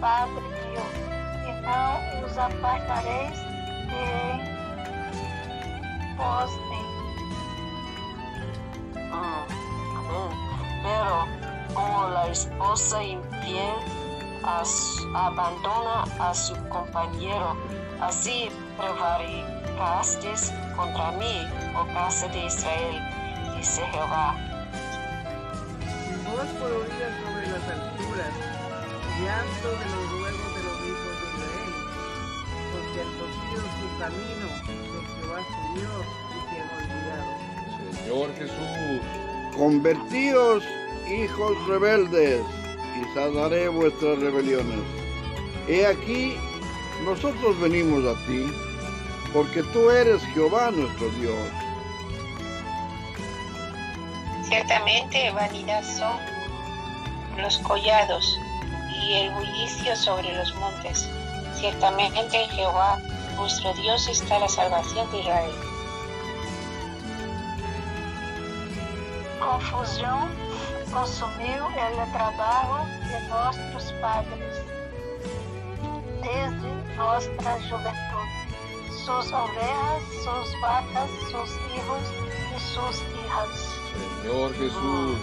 [0.00, 0.84] Padre mío,
[1.46, 3.38] e não os apartaréis
[3.88, 4.04] de
[6.16, 6.50] vós.
[10.82, 11.26] Pero
[11.74, 13.76] como la esposa infiel
[14.44, 17.56] as- abandona a su compañero,
[18.00, 21.46] así prevaricasteis contra mí,
[21.76, 22.96] oh casa de Israel,
[23.56, 24.34] dice Jehová.
[26.26, 28.32] Voz por oída sobre las alturas,
[29.22, 31.72] llanto de los ruegos de los hijos de Israel,
[32.72, 36.04] porque han torcido su camino de Jehová su Dios
[38.04, 39.00] Señor Jesús,
[39.56, 40.64] Convertíos,
[41.08, 42.40] hijos rebeldes,
[43.00, 44.80] y sanaré vuestras rebeliones.
[45.68, 46.36] He aquí,
[47.04, 48.46] nosotros venimos a ti,
[49.32, 51.48] porque tú eres Jehová nuestro Dios.
[54.48, 56.16] Ciertamente vanidad son
[57.40, 58.38] los collados
[59.00, 61.08] y el bullicio sobre los montes.
[61.54, 62.98] Ciertamente en Jehová
[63.36, 65.71] vuestro Dios está la salvación de Israel.
[69.52, 70.30] Confusão
[70.90, 74.64] consumiu o trabalho de nossos padres,
[76.22, 79.04] desde nossa juventude.
[79.04, 82.02] Suas ovelhas, suas vacas, seus hijos
[82.56, 83.78] e suas hijas.
[84.22, 85.18] Señor Jesús,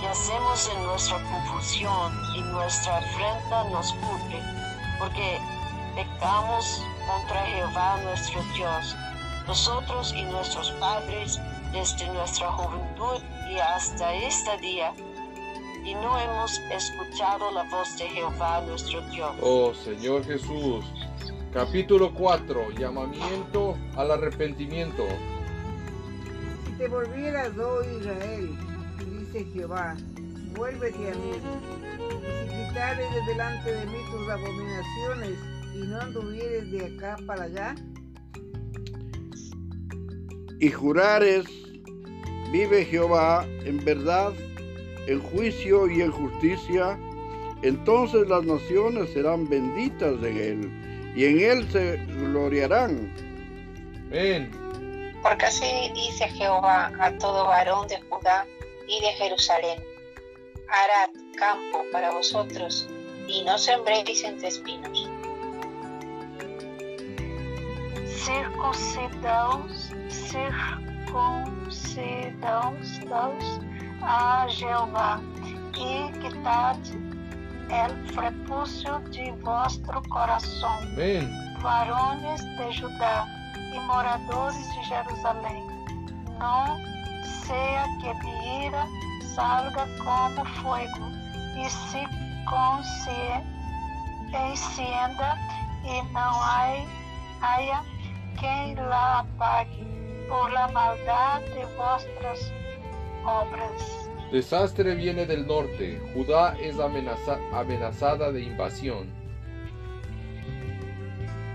[0.00, 4.40] Y hacemos en nuestra confusión y nuestra afrenta nos cubre,
[5.00, 5.40] porque
[5.96, 8.96] pecamos contra Jehová nuestro Dios,
[9.48, 11.40] nosotros y nuestros padres
[11.72, 14.92] desde nuestra juventud y hasta este día,
[15.84, 19.30] y no hemos escuchado la voz de Jehová nuestro Dios.
[19.40, 20.84] oh Señor Jesús.
[21.52, 25.04] Capítulo 4, llamamiento al arrepentimiento.
[26.64, 28.56] Si te volvieras, oh Israel,
[28.98, 29.94] dice Jehová,
[30.56, 31.32] vuélvete a mí.
[31.32, 35.38] Y si quitares de delante de mí tus abominaciones
[35.74, 37.74] y no anduvieres de acá para allá,
[40.62, 41.44] Y jurares,
[42.52, 44.32] vive Jehová en verdad,
[45.06, 46.98] en juicio y en justicia,
[47.62, 53.12] entonces las naciones serán benditas en él, y en él se gloriarán.
[54.10, 54.50] Amén.
[55.22, 58.46] Porque así dice Jehová a todo varón de Judá
[58.86, 59.82] y de Jerusalén.
[60.68, 62.88] Harad campo para vosotros
[63.28, 65.08] y no sembréis entre espinos.
[68.22, 73.00] Circuncidaos, circuncidaos
[74.02, 75.20] a Jeová,
[75.76, 76.92] e quitade
[77.70, 80.78] el prepúcio de vuestro coração,
[81.60, 83.26] varones de Judá
[83.74, 85.66] e moradores de Jerusalém.
[86.38, 86.78] Não
[87.24, 88.30] seja que de
[88.66, 88.86] ira
[89.34, 91.04] salga como fogo
[91.56, 92.04] e se
[92.48, 93.42] consie-
[94.52, 95.36] encienda
[95.84, 96.86] e não hai-
[97.40, 97.82] haya
[98.40, 99.86] quem la apague
[100.28, 102.52] por la maldad de vuestras
[103.24, 104.08] obras.
[104.30, 106.00] Desastre viene del norte.
[106.14, 109.10] Judá es amenaza- amenazada de invasión.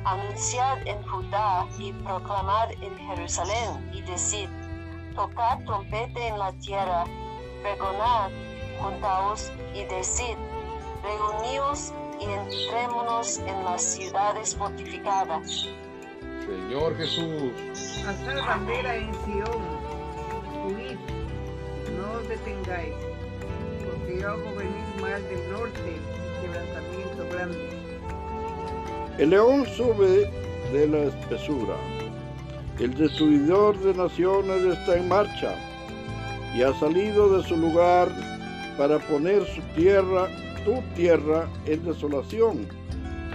[0.06, 4.48] Anunciad en Judá y proclamad en Jerusalén y decid,
[5.16, 7.04] tocad trompete en la tierra,
[7.62, 8.30] pregonad,
[8.80, 10.38] juntaos y decid,
[11.04, 15.68] reuníos y entrémonos en las ciudades fortificadas.
[16.48, 17.52] Señor Jesús,
[18.08, 19.62] alzad bandera en Sión,
[20.66, 20.98] huid,
[21.98, 22.94] no os detengáis,
[23.86, 27.70] porque yo hago venir mal del norte y quebrantamiento grande.
[29.18, 30.32] El león sube
[30.72, 31.76] de la espesura,
[32.80, 35.54] el destruidor de naciones está en marcha
[36.56, 38.08] y ha salido de su lugar
[38.78, 40.30] para poner su tierra,
[40.64, 42.87] tu tierra, en desolación.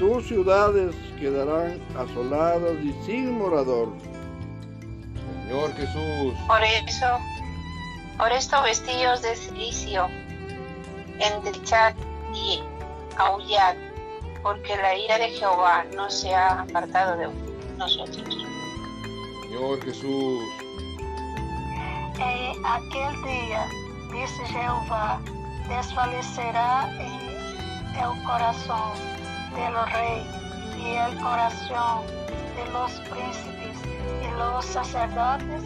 [0.03, 3.93] Tus ciudades quedarán asoladas y sin morador.
[5.47, 7.07] Señor Jesús, Por eso,
[8.19, 10.09] por esto vestíos de cilicio,
[11.21, 11.95] endechad
[12.35, 12.61] y
[13.17, 13.77] aullad,
[14.43, 17.29] porque la ira de Jehová no se ha apartado de
[17.79, 18.37] nosotros.
[19.43, 20.43] Señor Jesús,
[22.19, 23.69] Em aquele dia,
[24.11, 25.21] disse Jeová,
[25.69, 29.22] desfalecerá em el coração
[29.55, 30.27] del rei
[30.79, 32.05] e el coração
[32.57, 33.77] de los príncipes,
[34.23, 35.63] e los sacerdotes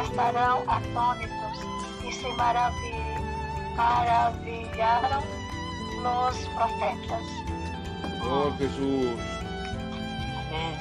[0.00, 1.56] estarão atônitos
[2.04, 2.94] e se maravi-
[3.76, 5.22] maravilharam
[6.02, 7.24] los profetas.
[8.20, 9.20] Señor Jesús.
[10.48, 10.76] Amén.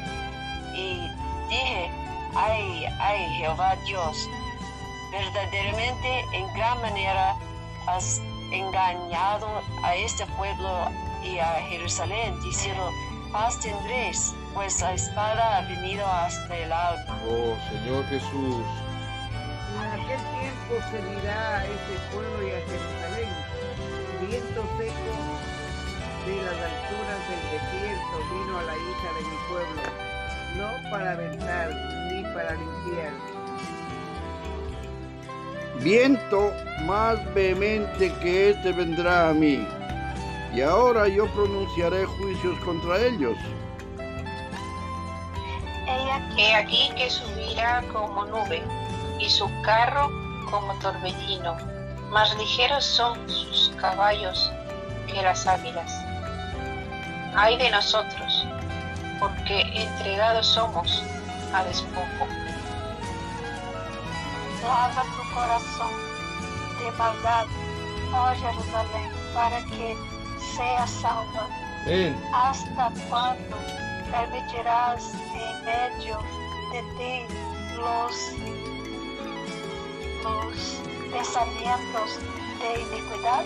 [0.76, 1.10] Y
[1.50, 1.92] dije,
[2.36, 4.30] ay, ay, Jehová Dios,
[5.12, 7.36] verdaderamente en gran manera
[7.88, 9.48] has engañado
[9.84, 10.70] a este pueblo
[11.24, 12.90] y a Jerusalén, diciendo,
[13.32, 17.20] paz tendréis, pues la espada ha venido hasta el alma.
[17.28, 18.66] Oh Señor Jesús.
[19.76, 23.30] En aquel tiempo se dirá a este pueblo y a Jerusalén,
[24.28, 25.14] viento seco
[26.26, 29.82] de las alturas del desierto vino a la hija de mi pueblo,
[30.58, 31.70] no para aventar
[32.12, 33.14] ni para limpiar.
[35.82, 36.52] Viento
[36.86, 39.66] más vehemente que este vendrá a mí,
[40.54, 43.38] y ahora yo pronunciaré juicios contra ellos.
[45.88, 48.64] He aquí He aquí que subirá como nube
[49.20, 50.10] y su carro
[50.50, 51.58] como torbellino.
[52.12, 54.52] Más ligeros son sus caballos
[55.08, 55.92] que las águilas.
[57.36, 58.48] Ay de nosotros,
[59.20, 61.04] porque entregados somos
[61.54, 62.28] a despojo.
[64.64, 65.90] lava tu coração
[66.78, 67.50] de maldade,
[68.14, 69.98] ó Jerusalém, para que
[70.56, 71.48] seja salva.
[71.86, 73.58] Ven, ¿Hasta cuándo
[74.12, 76.20] permitirás en medio
[76.72, 77.26] de ti
[77.78, 78.34] los,
[80.24, 80.82] los
[81.12, 82.20] pensamientos
[82.60, 83.46] de iniquidad?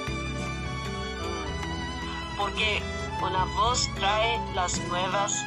[2.38, 2.82] Porque
[3.22, 5.46] una voz trae las nuevas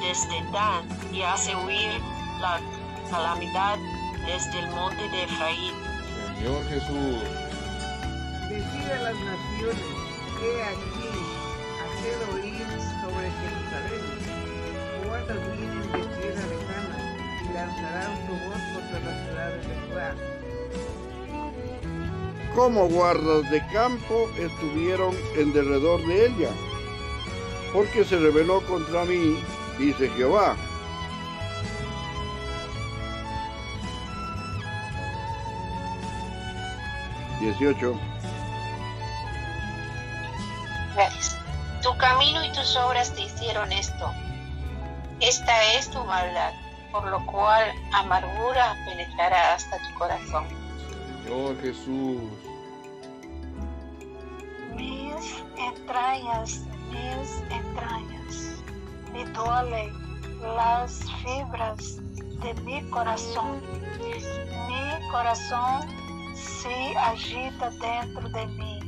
[0.00, 2.00] desde Dan y hace huir
[2.40, 2.60] la
[3.10, 3.78] calamidad
[4.26, 5.74] desde el monte de Efraín.
[6.34, 7.22] Señor Jesús.
[8.48, 10.05] Decid a las naciones,
[10.40, 11.08] he aquí,
[11.80, 12.66] haced oír
[13.00, 14.04] sobre Jerusalén.
[15.06, 16.98] Guardas vienen de tierra lejana
[17.42, 20.14] y lanzarán su voz contra las ciudades de Judá.
[22.54, 26.50] Como guardas de campo estuvieron en derredor de ella,
[27.72, 29.38] porque se rebeló contra mí,
[29.78, 30.56] dice Jehová.
[37.40, 37.94] Dieciocho.
[41.82, 44.10] Tu camino y tus obras te hicieron esto.
[45.20, 46.52] Esta es tu maldad,
[46.90, 50.46] por lo cual amargura penetrará hasta tu corazón.
[51.24, 52.22] Señor Jesús.
[54.74, 58.62] Mis entrañas, mis entrañas,
[59.12, 59.92] me duele
[60.56, 61.96] las fibras
[62.42, 63.60] de mi corazón.
[64.66, 65.88] Mi corazón
[66.34, 68.80] se agita dentro de mí.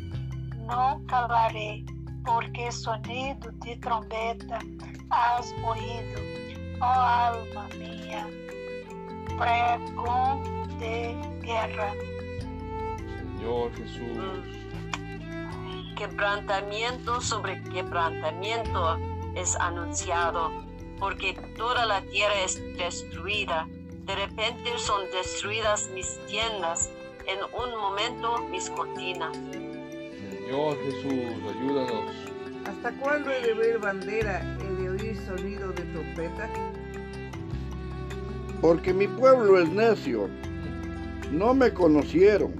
[0.66, 1.84] No calaré,
[2.28, 4.58] porque sonido de trombeta
[5.08, 6.20] has oído,
[6.78, 8.28] ó alma mía,
[9.38, 11.94] pregón de guerra.
[13.16, 14.44] Señor Jesús.
[15.96, 18.98] Quebrantamiento sobre quebrantamiento
[19.34, 20.50] es anunciado,
[20.98, 23.66] porque toda la tierra es destruida.
[24.04, 26.90] De repente son destruidas mis tiendas,
[27.26, 29.34] en un momento mis cortinas.
[30.48, 31.12] Señor Jesús,
[31.60, 32.10] ayúdanos.
[32.64, 36.48] ¿Hasta cuándo he de ver bandera, he de oír sonido de trompeta?
[38.62, 40.30] Porque mi pueblo es necio,
[41.32, 42.54] no me conocieron,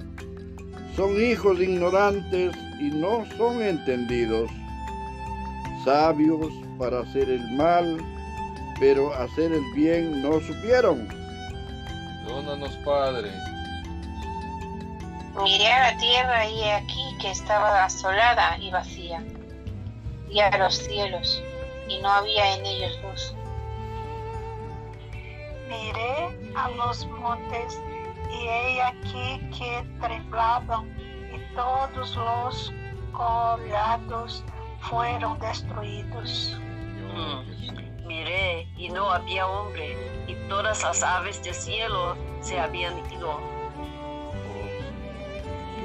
[0.95, 4.51] son hijos ignorantes y no son entendidos,
[5.83, 7.97] sabios para hacer el mal,
[8.79, 11.07] pero hacer el bien no supieron.
[12.23, 13.48] Perdónanos, Padre.
[15.43, 19.23] Miré a la tierra y he aquí que estaba asolada y vacía,
[20.29, 21.41] y a los cielos,
[21.87, 23.35] y no había en ellos luz.
[25.69, 27.79] Miré a los montes
[28.29, 30.89] y he aquí que temblaban
[31.33, 32.73] y todos los
[33.13, 34.43] collados
[34.81, 36.59] fueron destruidos.
[37.45, 37.73] Jesús.
[38.05, 39.95] Miré y no había hombre,
[40.27, 43.58] y todas las aves del cielo se habían ido.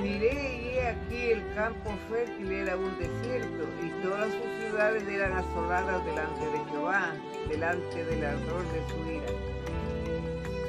[0.04, 5.32] Miré y he aquí el campo fértil era un desierto y todas sus ciudades eran
[5.32, 7.14] asoladas delante de Jehová,
[7.48, 9.32] delante del ardor de su ira.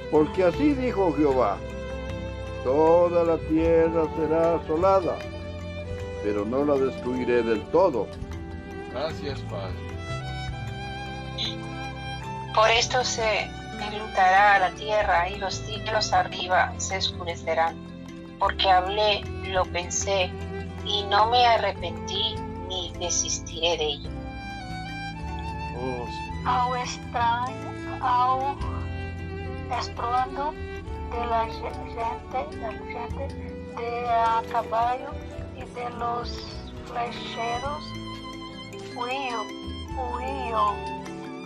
[0.10, 1.58] Porque así dijo Jehová,
[2.64, 5.18] toda la tierra será asolada,
[6.24, 8.08] pero no la destruiré del todo.
[8.94, 9.76] Gracias, Padre.
[12.56, 13.50] Por esto se
[13.82, 17.76] enlutará la tierra y los cielos arriba se oscurecerán,
[18.40, 20.30] porque hablé, lo pensé,
[20.86, 22.36] y no me arrepentí
[22.68, 24.10] ni desistiré de ello.
[26.48, 27.72] Oh, estranho,
[28.02, 28.56] ao
[29.80, 30.54] estrondo
[31.12, 33.28] de la ge- gente, de la gente
[33.76, 35.10] de a caballo
[35.56, 36.30] y de los
[36.86, 37.84] flecheros,
[38.96, 39.42] huyo
[39.98, 40.74] huyó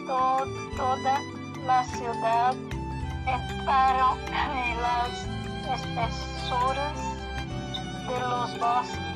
[0.05, 1.19] to- toda
[1.65, 2.53] la ciudad,
[3.25, 5.27] entraron en las
[5.73, 6.99] espesuras
[8.07, 9.09] de los bosques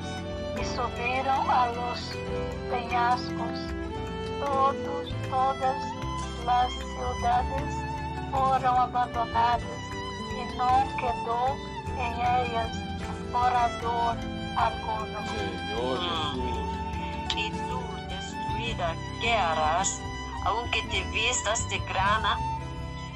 [0.59, 1.99] y subieron a los
[2.69, 3.59] peñascos.
[4.39, 5.77] Todos, todas
[6.45, 7.75] las ciudades
[8.31, 9.61] fueron abandonadas
[10.31, 11.55] y no quedó
[11.97, 12.83] en ellas
[13.31, 14.17] morador
[14.57, 15.19] alguno.
[15.27, 16.73] Señor Jesús.
[17.35, 19.99] Y tú, destruida, ¿qué harás?
[20.45, 22.37] Aunque te vistas de grana,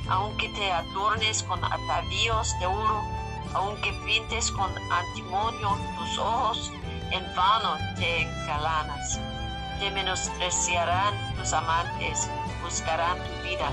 [0.10, 3.17] aunque te adornes con atavíos de oro,
[3.54, 6.72] aunque pintes con antimonio tus ojos,
[7.12, 9.20] en vano te encalanas.
[9.80, 12.30] Te menospreciarán tus amantes,
[12.64, 13.70] buscarán tu vida.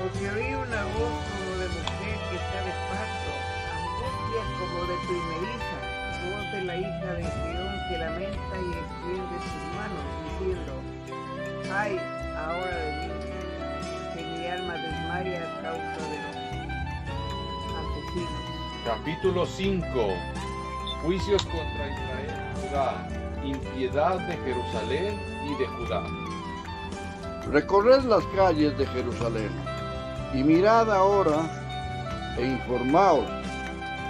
[0.00, 3.32] Porque oí una voz como de mujer que está de parto,
[3.76, 5.76] angustia como de primeriza,
[6.30, 10.04] voz de la hija de Sión que lamenta y extiende sus manos,
[10.38, 10.72] diciendo,
[11.74, 11.98] ay,
[12.36, 13.14] ahora de mí,
[14.14, 16.35] que mi alma desmaya a causa de los.
[18.84, 19.84] Capítulo 5.
[21.02, 23.08] Juicios contra Israel y Judá.
[23.44, 26.04] Impiedad de Jerusalén y de Judá.
[27.50, 29.50] Recorred las calles de Jerusalén
[30.34, 33.26] y mirad ahora e informaos.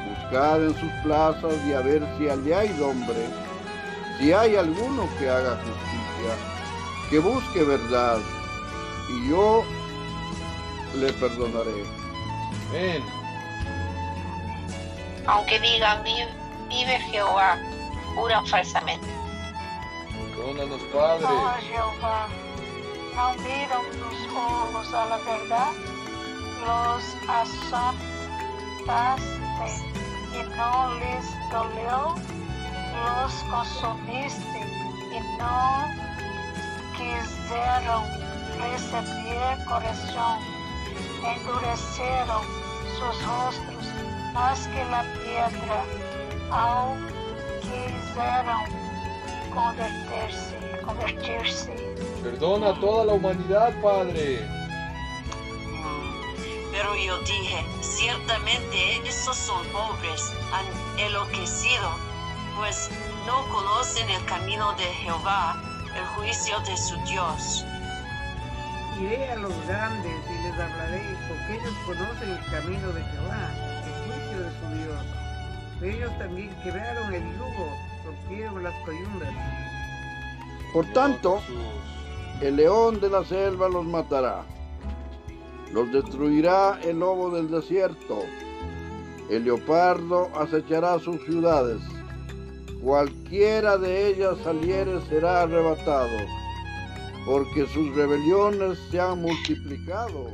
[0.08, 3.28] Buscad en sus plazas y a ver si allí hay hombre,
[4.18, 6.34] si hay alguno que haga justicia,
[7.10, 8.18] que busque verdad,
[9.10, 9.64] y yo
[10.96, 11.84] le perdonaré.
[12.72, 13.02] Ven,
[15.26, 16.28] Aunque digan, "Vi-
[16.68, 17.58] vive Jehová,
[18.14, 19.06] juran falsamente.
[20.36, 21.26] perdónanos, Oh Padre.
[21.68, 22.28] Jehová,
[23.16, 25.72] não viram tus ojos a la verdad,
[26.66, 27.04] los
[28.86, 29.68] azotaste
[30.32, 32.14] y no les dolió,
[32.94, 34.58] los consumiste
[35.12, 35.88] y no
[36.96, 38.02] quisieron
[38.60, 40.38] recibir corrección,
[41.24, 42.42] endureceram
[42.98, 43.84] sus rostros
[44.36, 45.78] más que la piedra,
[46.50, 46.94] ao
[47.62, 48.64] quiseram
[49.54, 51.72] convertirse, convertirse.
[52.22, 54.46] Perdona a toda la humanidad, Padre.
[56.70, 60.66] Pero yo dije, ciertamente esos son pobres, han
[61.00, 61.88] enloquecido,
[62.58, 62.90] pues
[63.26, 65.56] no conocen el camino de Jehová,
[65.96, 67.64] el juicio de su Dios.
[69.00, 73.65] Iré a los grandes y les hablaré, porque ellos conocen el camino de Jehová,
[75.82, 77.68] Ellos también quebraron el yugo,
[78.04, 79.28] rompieron las coyundas.
[80.72, 81.40] Por tanto,
[82.40, 84.42] el león de la selva los matará.
[85.72, 88.24] Los destruirá el lobo del desierto.
[89.28, 91.80] El leopardo acechará sus ciudades.
[92.82, 96.16] Cualquiera de ellas saliere será arrebatado,
[97.26, 100.30] porque sus rebeliones se han multiplicado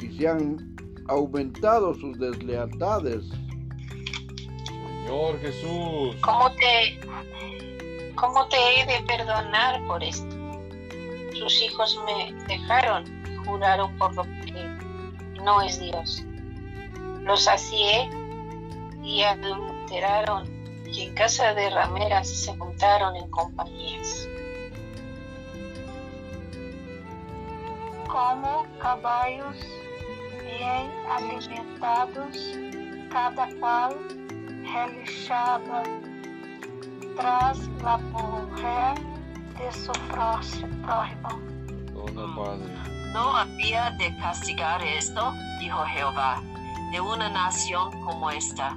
[0.00, 0.76] y se han
[1.08, 3.24] aumentado sus deslealtades.
[5.10, 6.16] Señor Jesús.
[6.20, 7.00] ¿Cómo te,
[8.14, 10.36] ¿Cómo te he de perdonar por esto?
[11.36, 14.52] Sus hijos me dejaron y juraron por lo que
[15.42, 16.22] no es Dios.
[17.22, 18.08] Los sacié
[19.02, 20.48] y adulteraron
[20.86, 24.28] y en casa de rameras se juntaron en compañías.
[28.06, 29.56] como caballos
[30.42, 32.58] bien alimentados,
[33.12, 34.19] cada cual
[34.72, 35.82] relinchaba
[37.16, 38.94] tras la mujer
[39.58, 41.28] de su prójimo.
[41.86, 42.90] Perdona, Padre.
[43.12, 46.40] No había de castigar esto, dijo Jehová,
[46.92, 48.76] de una nación como esta.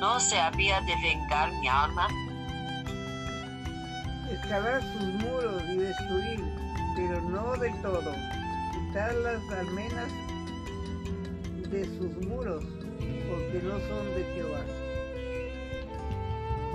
[0.00, 2.08] No se había de vengar mi alma.
[4.30, 6.44] Escalar sus muros y destruir,
[6.96, 8.12] pero no del todo.
[8.72, 10.10] Quitar las almenas
[11.70, 12.64] de sus muros,
[13.28, 14.75] porque no son de Jehová.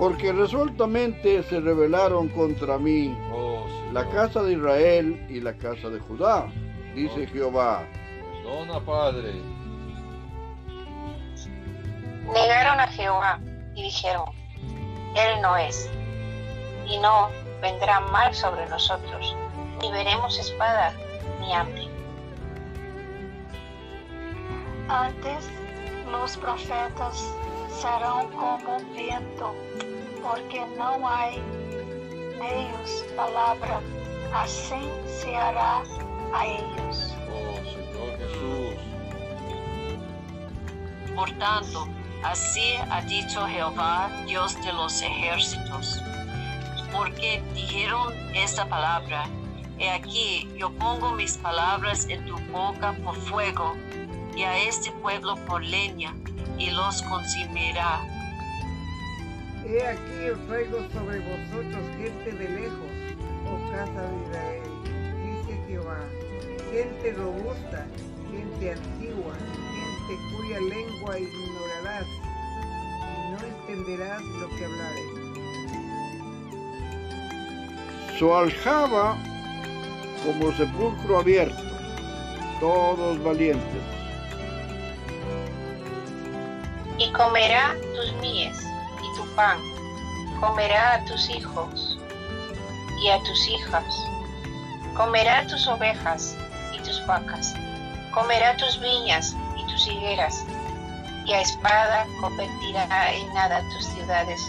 [0.02, 6.00] Porque resueltamente se rebelaron contra mí Oh, la casa de Israel y la casa de
[6.00, 6.48] Judá,
[6.92, 7.86] dice Jehová.
[8.42, 9.32] Perdona, Padre.
[12.34, 13.38] Negaron a Jehová
[13.76, 14.24] y dijeron,
[15.14, 15.88] Él no es,
[16.84, 17.28] y no
[17.60, 19.36] vendrá mal sobre nosotros,
[19.80, 20.92] ni veremos espada
[21.38, 21.86] ni hambre.
[24.88, 25.48] Antes
[26.10, 27.32] los profetas
[27.82, 29.56] serão como um vento,
[30.22, 31.30] porque não há
[32.38, 33.82] neles palavra,
[34.32, 35.82] assim se hará
[36.32, 37.16] a eles.
[37.28, 38.78] Oh, Señor Jesús.
[41.12, 41.88] Por tanto,
[42.22, 46.00] así ha dicho Jehová, Dios de los ejércitos.
[46.92, 49.24] porque dijeron esta palabra.
[49.78, 53.74] He aquí, yo pongo mis palabras en tu boca por fuego,
[54.36, 56.14] y a este pueblo por leña,
[56.62, 58.00] y los consumirá.
[59.66, 62.92] He aquí yo traigo sobre vosotros gente de lejos,
[63.46, 64.62] oh casa de Israel,
[65.24, 66.00] dice Jehová,
[66.70, 67.86] gente robusta,
[68.30, 69.34] gente antigua,
[69.74, 72.06] gente cuya lengua ignorarás,
[73.08, 75.10] y no entenderás lo que hablares.
[78.18, 79.16] Su aljaba
[80.24, 81.62] como sepulcro abierto,
[82.60, 84.01] todos valientes.
[87.12, 88.58] Comerá tus mies
[89.02, 89.58] y tu pan,
[90.40, 91.98] comerá a tus hijos
[93.02, 93.84] y a tus hijas,
[94.96, 96.34] comerá tus ovejas
[96.72, 97.54] y tus vacas,
[98.14, 100.46] comerá tus viñas y tus higueras,
[101.26, 104.40] y a espada convertirá en nada tus ciudades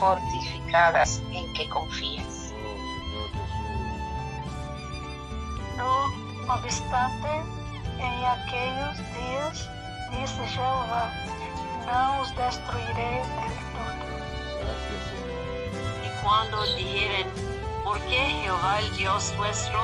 [0.00, 2.52] fortificadas en que confías.
[5.76, 7.28] No obstante,
[7.98, 9.70] em aqueles dias,
[10.10, 11.12] disse Jeová,
[11.92, 14.04] não os destruirei del todo.
[16.06, 17.28] Y cuando dijeren,
[17.84, 19.80] ¿por qué Jehová el Dios nuestro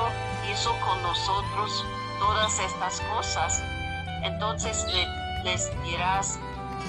[0.51, 1.85] hizo con nosotros
[2.19, 3.61] todas estas cosas?
[4.23, 5.07] Entonces le-
[5.43, 6.39] les dirás,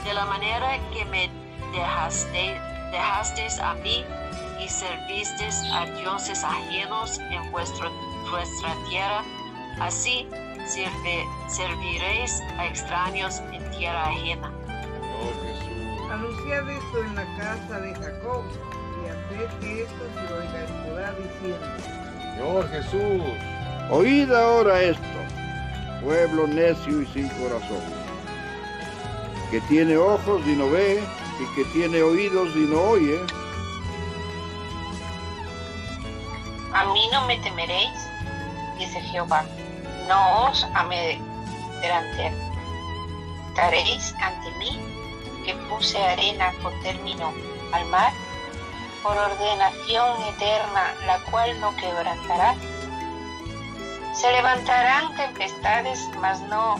[0.05, 1.31] de la manera que me
[1.73, 2.59] dejaste,
[2.91, 4.05] dejasteis a mí
[4.59, 7.93] y servisteis a dioses ajenos en vuestro-
[8.31, 9.23] vuestra tierra,
[9.81, 10.27] así
[11.49, 14.51] serviréis a extraños en tierra ajena.
[16.11, 18.43] Anunciad esto en la casa de Jacob,
[19.01, 21.67] y haced que esto se oiga en Judá diciendo,
[22.35, 23.23] Señor Jesús.
[23.91, 25.19] Oíd ahora esto,
[26.03, 27.83] pueblo necio y sin corazón,
[29.51, 31.01] que tiene ojos y no ve,
[31.41, 33.21] y que tiene oídos y no oye.
[36.73, 38.09] A mí no me temeréis,
[38.79, 39.45] dice Jehová,
[40.09, 42.33] no os amedrentaré.
[43.49, 44.79] Estaréis ante mí,
[45.45, 47.33] que puse arena por término
[47.73, 48.13] al mar,
[49.03, 52.55] por ordenación eterna, la cual no quebrantará.
[54.15, 56.77] Se levantarán tempestades, mas no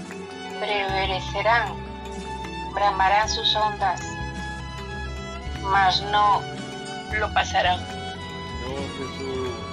[0.59, 1.75] prevalecerán.
[2.75, 4.01] Bramarán sus ondas,
[5.63, 6.43] mas no
[7.19, 7.81] lo pasarán.
[8.61, 9.71] Señor Jesús.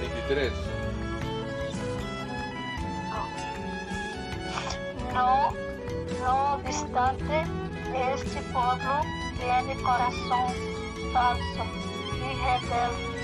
[0.00, 0.69] 23.
[5.12, 5.52] No,
[6.20, 7.44] no obstante,
[7.94, 9.00] este pueblo
[9.38, 10.52] tiene corazón
[11.12, 11.64] falso
[12.14, 13.20] y rebelde.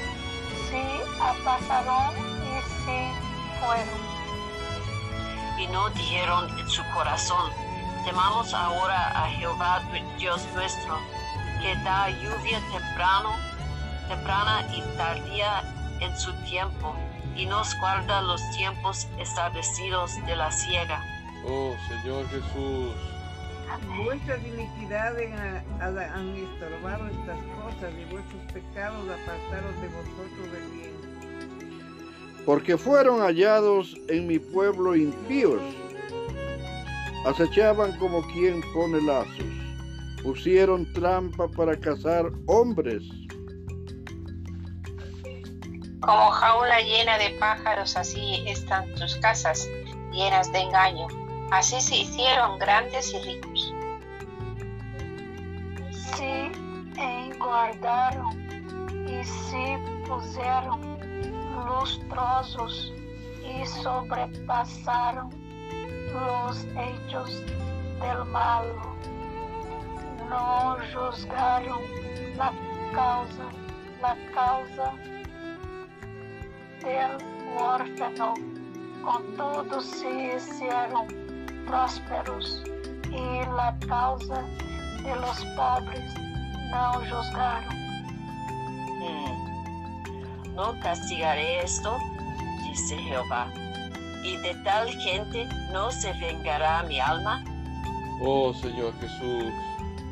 [0.69, 2.99] Se apartaron y se
[3.61, 4.17] fueron.
[5.59, 7.51] y no dijeron en su corazón,
[8.05, 9.83] temamos ahora a Jehová
[10.19, 10.99] Dios nuestro,
[11.63, 13.31] que da lluvia temprano,
[14.09, 15.63] temprana y tardía
[16.01, 16.95] en su tiempo,
[17.35, 21.16] y nos guarda los tiempos establecidos de la siega.
[21.49, 22.95] Oh Señor Jesús.
[24.05, 30.97] vuestras iniquidades han, han estorbado estas cosas, y vuestros pecados apartaron de vosotros del bien.
[32.45, 35.61] porque fueron hallados en mi pueblo impíos.
[37.27, 39.45] Acechaban como quien pone lazos,
[40.23, 43.03] pusieron trampa para cazar hombres.
[46.01, 49.69] Como jaula llena de pájaros, así están tus casas,
[50.13, 51.26] llenas de engaño.
[51.51, 53.73] Así se hicieron grandes y ricos.
[56.17, 56.51] se
[56.99, 58.31] enguardaram
[59.07, 60.81] e se puseram
[61.67, 62.93] lustrosos
[63.43, 65.29] e sobrepassaram
[66.49, 67.41] os hechos
[68.01, 68.97] del malo.
[70.29, 71.83] Não juzgaram
[72.37, 72.53] la
[72.95, 73.47] causa,
[74.01, 74.93] la causa
[76.81, 77.19] del
[77.59, 78.35] órfão.
[79.03, 81.26] Contudo se hicieron
[81.67, 82.63] prósperos
[83.13, 84.43] e la causa
[85.03, 86.15] de los pobres
[86.71, 87.73] não juzgaram.
[89.01, 90.55] Mm.
[90.55, 91.97] No castigaré esto,
[92.65, 93.49] dice Jehová,
[94.25, 97.45] y de tal gente no se vengará mi alma.
[98.21, 99.53] Oh Señor Jesús.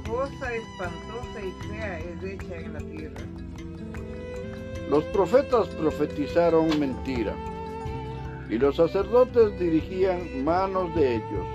[0.06, 3.20] Cosa espantosa y fea es hecha en la tierra.
[4.90, 7.34] Los profetas profetizaron mentira,
[8.50, 11.46] y los sacerdotes dirigían manos de ellos.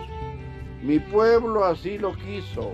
[0.81, 2.73] Mi pueblo así lo quiso.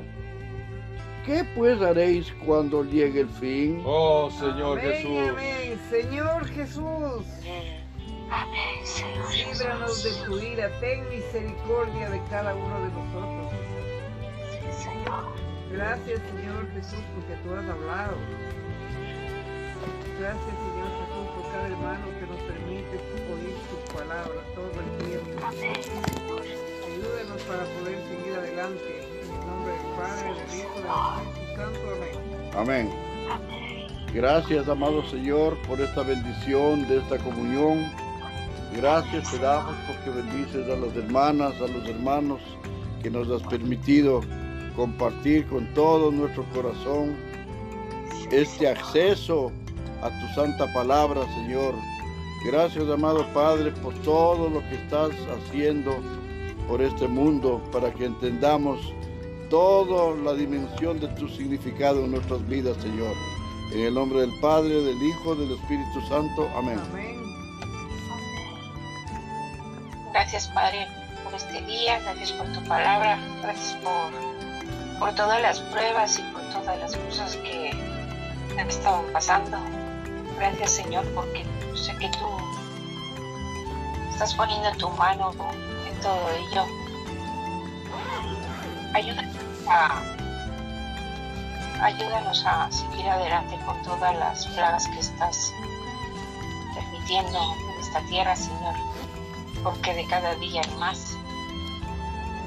[1.26, 3.82] ¿Qué pues haréis cuando llegue el fin?
[3.84, 5.30] Oh Señor amén, Jesús.
[5.30, 5.80] amén.
[5.90, 8.32] Señor Jesús, Mm.
[8.32, 10.26] Amém, Senhor líbranos de Jesus.
[10.26, 13.52] tu ira, ten misericordia de cada uno de nosotros.
[14.82, 15.26] Senhor,
[15.72, 18.16] Gracias, Señor Jesús, porque tú has hablado.
[20.20, 22.25] Gracias, Señor Jesús, por cada hermano que
[24.08, 25.30] palabras todo el tiempo.
[26.86, 28.90] Ayúdanos para poder seguir adelante.
[29.22, 30.88] En el nombre del Padre, del Hijo del
[31.56, 32.58] Santo.
[32.58, 32.90] Amén.
[33.32, 34.06] Amén.
[34.14, 37.92] Gracias, amado Señor, por esta bendición de esta comunión.
[38.76, 42.42] Gracias te damos porque bendices a las hermanas, a los hermanos
[43.02, 44.22] que nos has permitido
[44.76, 47.16] compartir con todo nuestro corazón
[48.32, 49.52] este acceso
[50.02, 51.74] a tu santa palabra, Señor.
[52.46, 55.98] Gracias, amado Padre, por todo lo que estás haciendo
[56.68, 58.94] por este mundo para que entendamos
[59.50, 63.16] toda la dimensión de tu significado en nuestras vidas, Señor.
[63.74, 66.48] En el nombre del Padre, del Hijo, del Espíritu Santo.
[66.56, 66.80] Amén.
[70.14, 70.88] Gracias, Padre,
[71.24, 72.00] por este día.
[72.02, 73.18] Gracias por tu palabra.
[73.42, 77.72] Gracias por, por todas las pruebas y por todas las cosas que
[78.60, 79.58] han estado pasando.
[80.38, 81.44] Gracias, Señor, porque
[81.86, 82.26] sé que tú
[84.10, 85.32] estás poniendo tu mano
[85.88, 86.66] en todo ello.
[88.96, 89.36] Ayúdanos
[89.68, 90.02] a,
[91.84, 95.54] ayúdanos a seguir adelante con todas las plagas que estás
[96.74, 98.74] permitiendo en esta tierra, Señor,
[99.64, 101.16] porque de cada día hay más.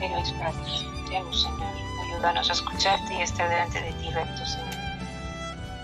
[0.01, 1.75] Pero es para ti, Señor.
[2.07, 4.75] Ayúdanos a escucharte y estar delante de ti recto, Señor.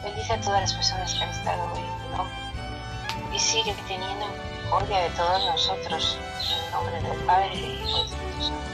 [0.03, 2.44] Bendice a todas las personas que han estado hoy
[3.35, 6.18] y sigue teniendo misericordia de todos nosotros.
[6.41, 8.70] En el nombre del Padre, del Hijo y del Santo.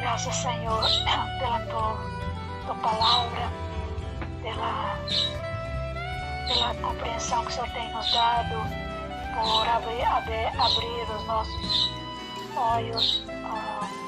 [0.00, 0.84] Gracias, Señor,
[1.38, 3.50] pela tu, tu palabra,
[4.42, 4.98] pela,
[6.48, 8.56] pela compreensão que o Senhor tem nos dado,
[9.42, 11.90] por abrir, abrir, abrir os nossos
[12.56, 13.24] olhos.
[13.28, 14.00] Uh,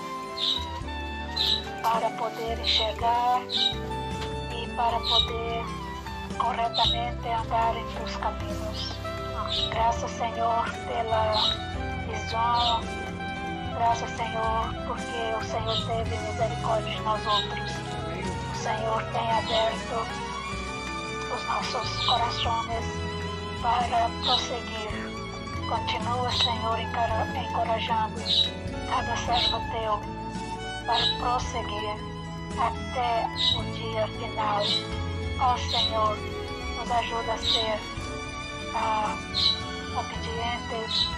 [1.82, 3.42] para poder enxergar
[4.76, 5.64] para poder
[6.38, 8.96] corretamente andar em teus caminhos.
[9.70, 11.32] Graças, Senhor, pela
[12.06, 12.80] visão.
[13.74, 17.70] Graças, Senhor, porque o Senhor teve misericórdia de nós outros.
[18.52, 20.06] O Senhor tem aberto
[21.34, 22.84] os nossos corações
[23.60, 24.90] para prosseguir.
[25.68, 28.20] Continua, Senhor, encorajando
[28.88, 30.00] cada servo teu
[30.86, 32.21] para prosseguir
[32.58, 33.26] até
[33.56, 34.62] o dia final.
[35.40, 36.16] Ó Senhor,
[36.76, 37.80] nos ajuda a ser
[38.74, 39.16] ah,
[39.98, 41.08] obedientes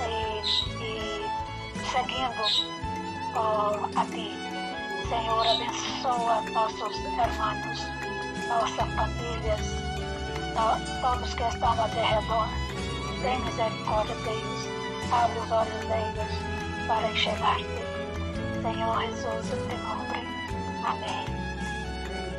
[0.00, 0.44] e,
[0.82, 2.74] e seguindo
[3.34, 4.30] oh, a Ti.
[5.08, 7.78] Senhor, abençoa nossos irmãos,
[8.48, 9.60] nossas famílias,
[11.02, 12.48] todos que estão ao redor.
[13.22, 14.68] Tem misericórdia deles,
[15.12, 17.84] abre os olhos deles para enxergar-te.
[18.62, 20.13] Señor Jesús, en tu nombre.
[20.86, 21.26] Amén.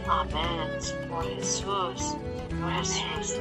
[0.07, 2.15] Amén, Señor Jesús.
[2.49, 3.39] Señor Jesús.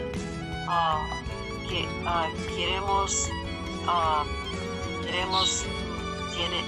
[0.67, 3.31] Uh, que, uh, queremos,
[3.87, 4.25] uh,
[5.05, 5.65] queremos
[6.35, 6.65] tener,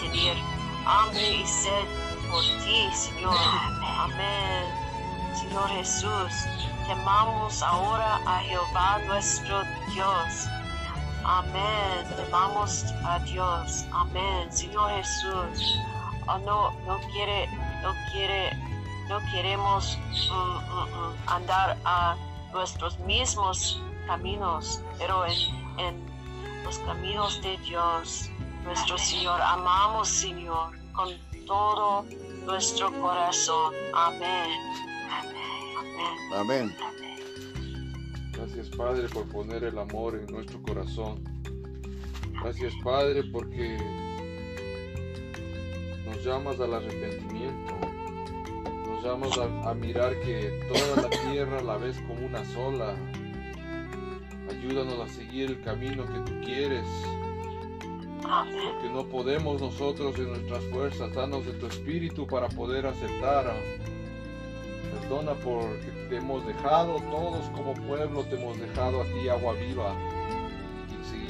[0.00, 0.36] tener
[0.86, 1.84] hambre y sed
[2.30, 3.36] por ti, Señor.
[3.82, 4.64] Amén.
[5.34, 6.32] Señor Jesús,
[6.86, 9.62] temamos ahora a Jehová nuestro
[9.92, 10.48] Dios
[11.28, 12.06] Amén.
[12.30, 13.84] Vamos a Dios.
[13.90, 14.46] Amén.
[14.52, 15.76] Señor Jesús.
[16.26, 17.48] No, no quiere,
[17.82, 18.50] no quiere,
[19.08, 19.98] no queremos
[20.30, 22.16] mm, mm, mm, andar a
[22.52, 25.32] nuestros mismos caminos, pero en,
[25.78, 28.30] en los caminos de Dios,
[28.64, 29.40] nuestro Señor.
[29.40, 31.10] Amamos, Señor, con
[31.46, 32.04] todo
[32.44, 33.72] nuestro corazón.
[33.94, 34.60] Amén.
[36.34, 36.74] Amén.
[36.74, 36.76] Amén.
[38.32, 41.22] Gracias Padre por poner el amor en nuestro corazón.
[42.42, 43.78] Gracias Padre porque
[46.26, 47.74] llamas al arrepentimiento.
[48.86, 52.96] Nos llamas a, mirar que toda la tierra la ves como una sola.
[54.50, 56.86] Ayúdanos a seguir el camino que tú quieres.
[58.20, 63.54] Porque no podemos nosotros en nuestras fuerzas, danos de tu espíritu para poder aceptar
[65.00, 69.94] Perdona porque te hemos dejado, todos como pueblo te hemos dejado a ti agua viva.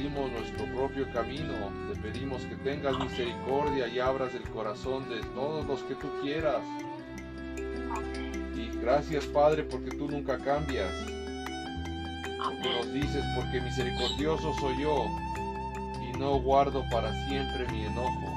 [0.07, 1.53] Nuestro propio camino.
[1.91, 6.61] Te pedimos que tengas misericordia y abras el corazón de todos los que tú quieras.
[8.55, 10.89] Y gracias Padre porque tú nunca cambias.
[12.63, 15.05] Tú nos dices porque misericordioso soy yo
[16.01, 18.33] y no guardo para siempre mi enojo.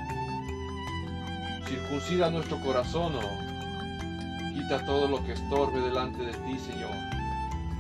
[1.69, 6.91] Circuncida nuestro corazón, oh Quita todo lo que estorbe delante de ti, Señor.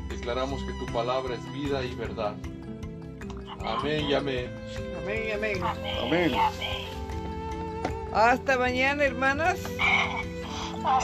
[0.09, 2.37] Declaramos que tu palabra es vida y verdad.
[3.65, 4.51] Amén y amén.
[5.03, 5.63] Amén y amén.
[6.03, 6.33] Amén.
[8.13, 9.59] Hasta mañana, hermanas.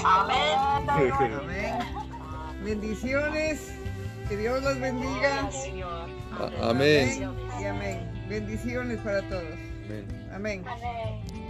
[0.04, 1.32] Amén.
[1.40, 1.78] Amén.
[2.62, 3.72] Bendiciones.
[4.28, 5.48] Que Dios los bendiga.
[6.62, 7.30] Amén.
[7.60, 8.26] Y amén.
[8.28, 9.44] Bendiciones para todos.
[10.32, 10.64] Amén.
[10.66, 11.46] amén.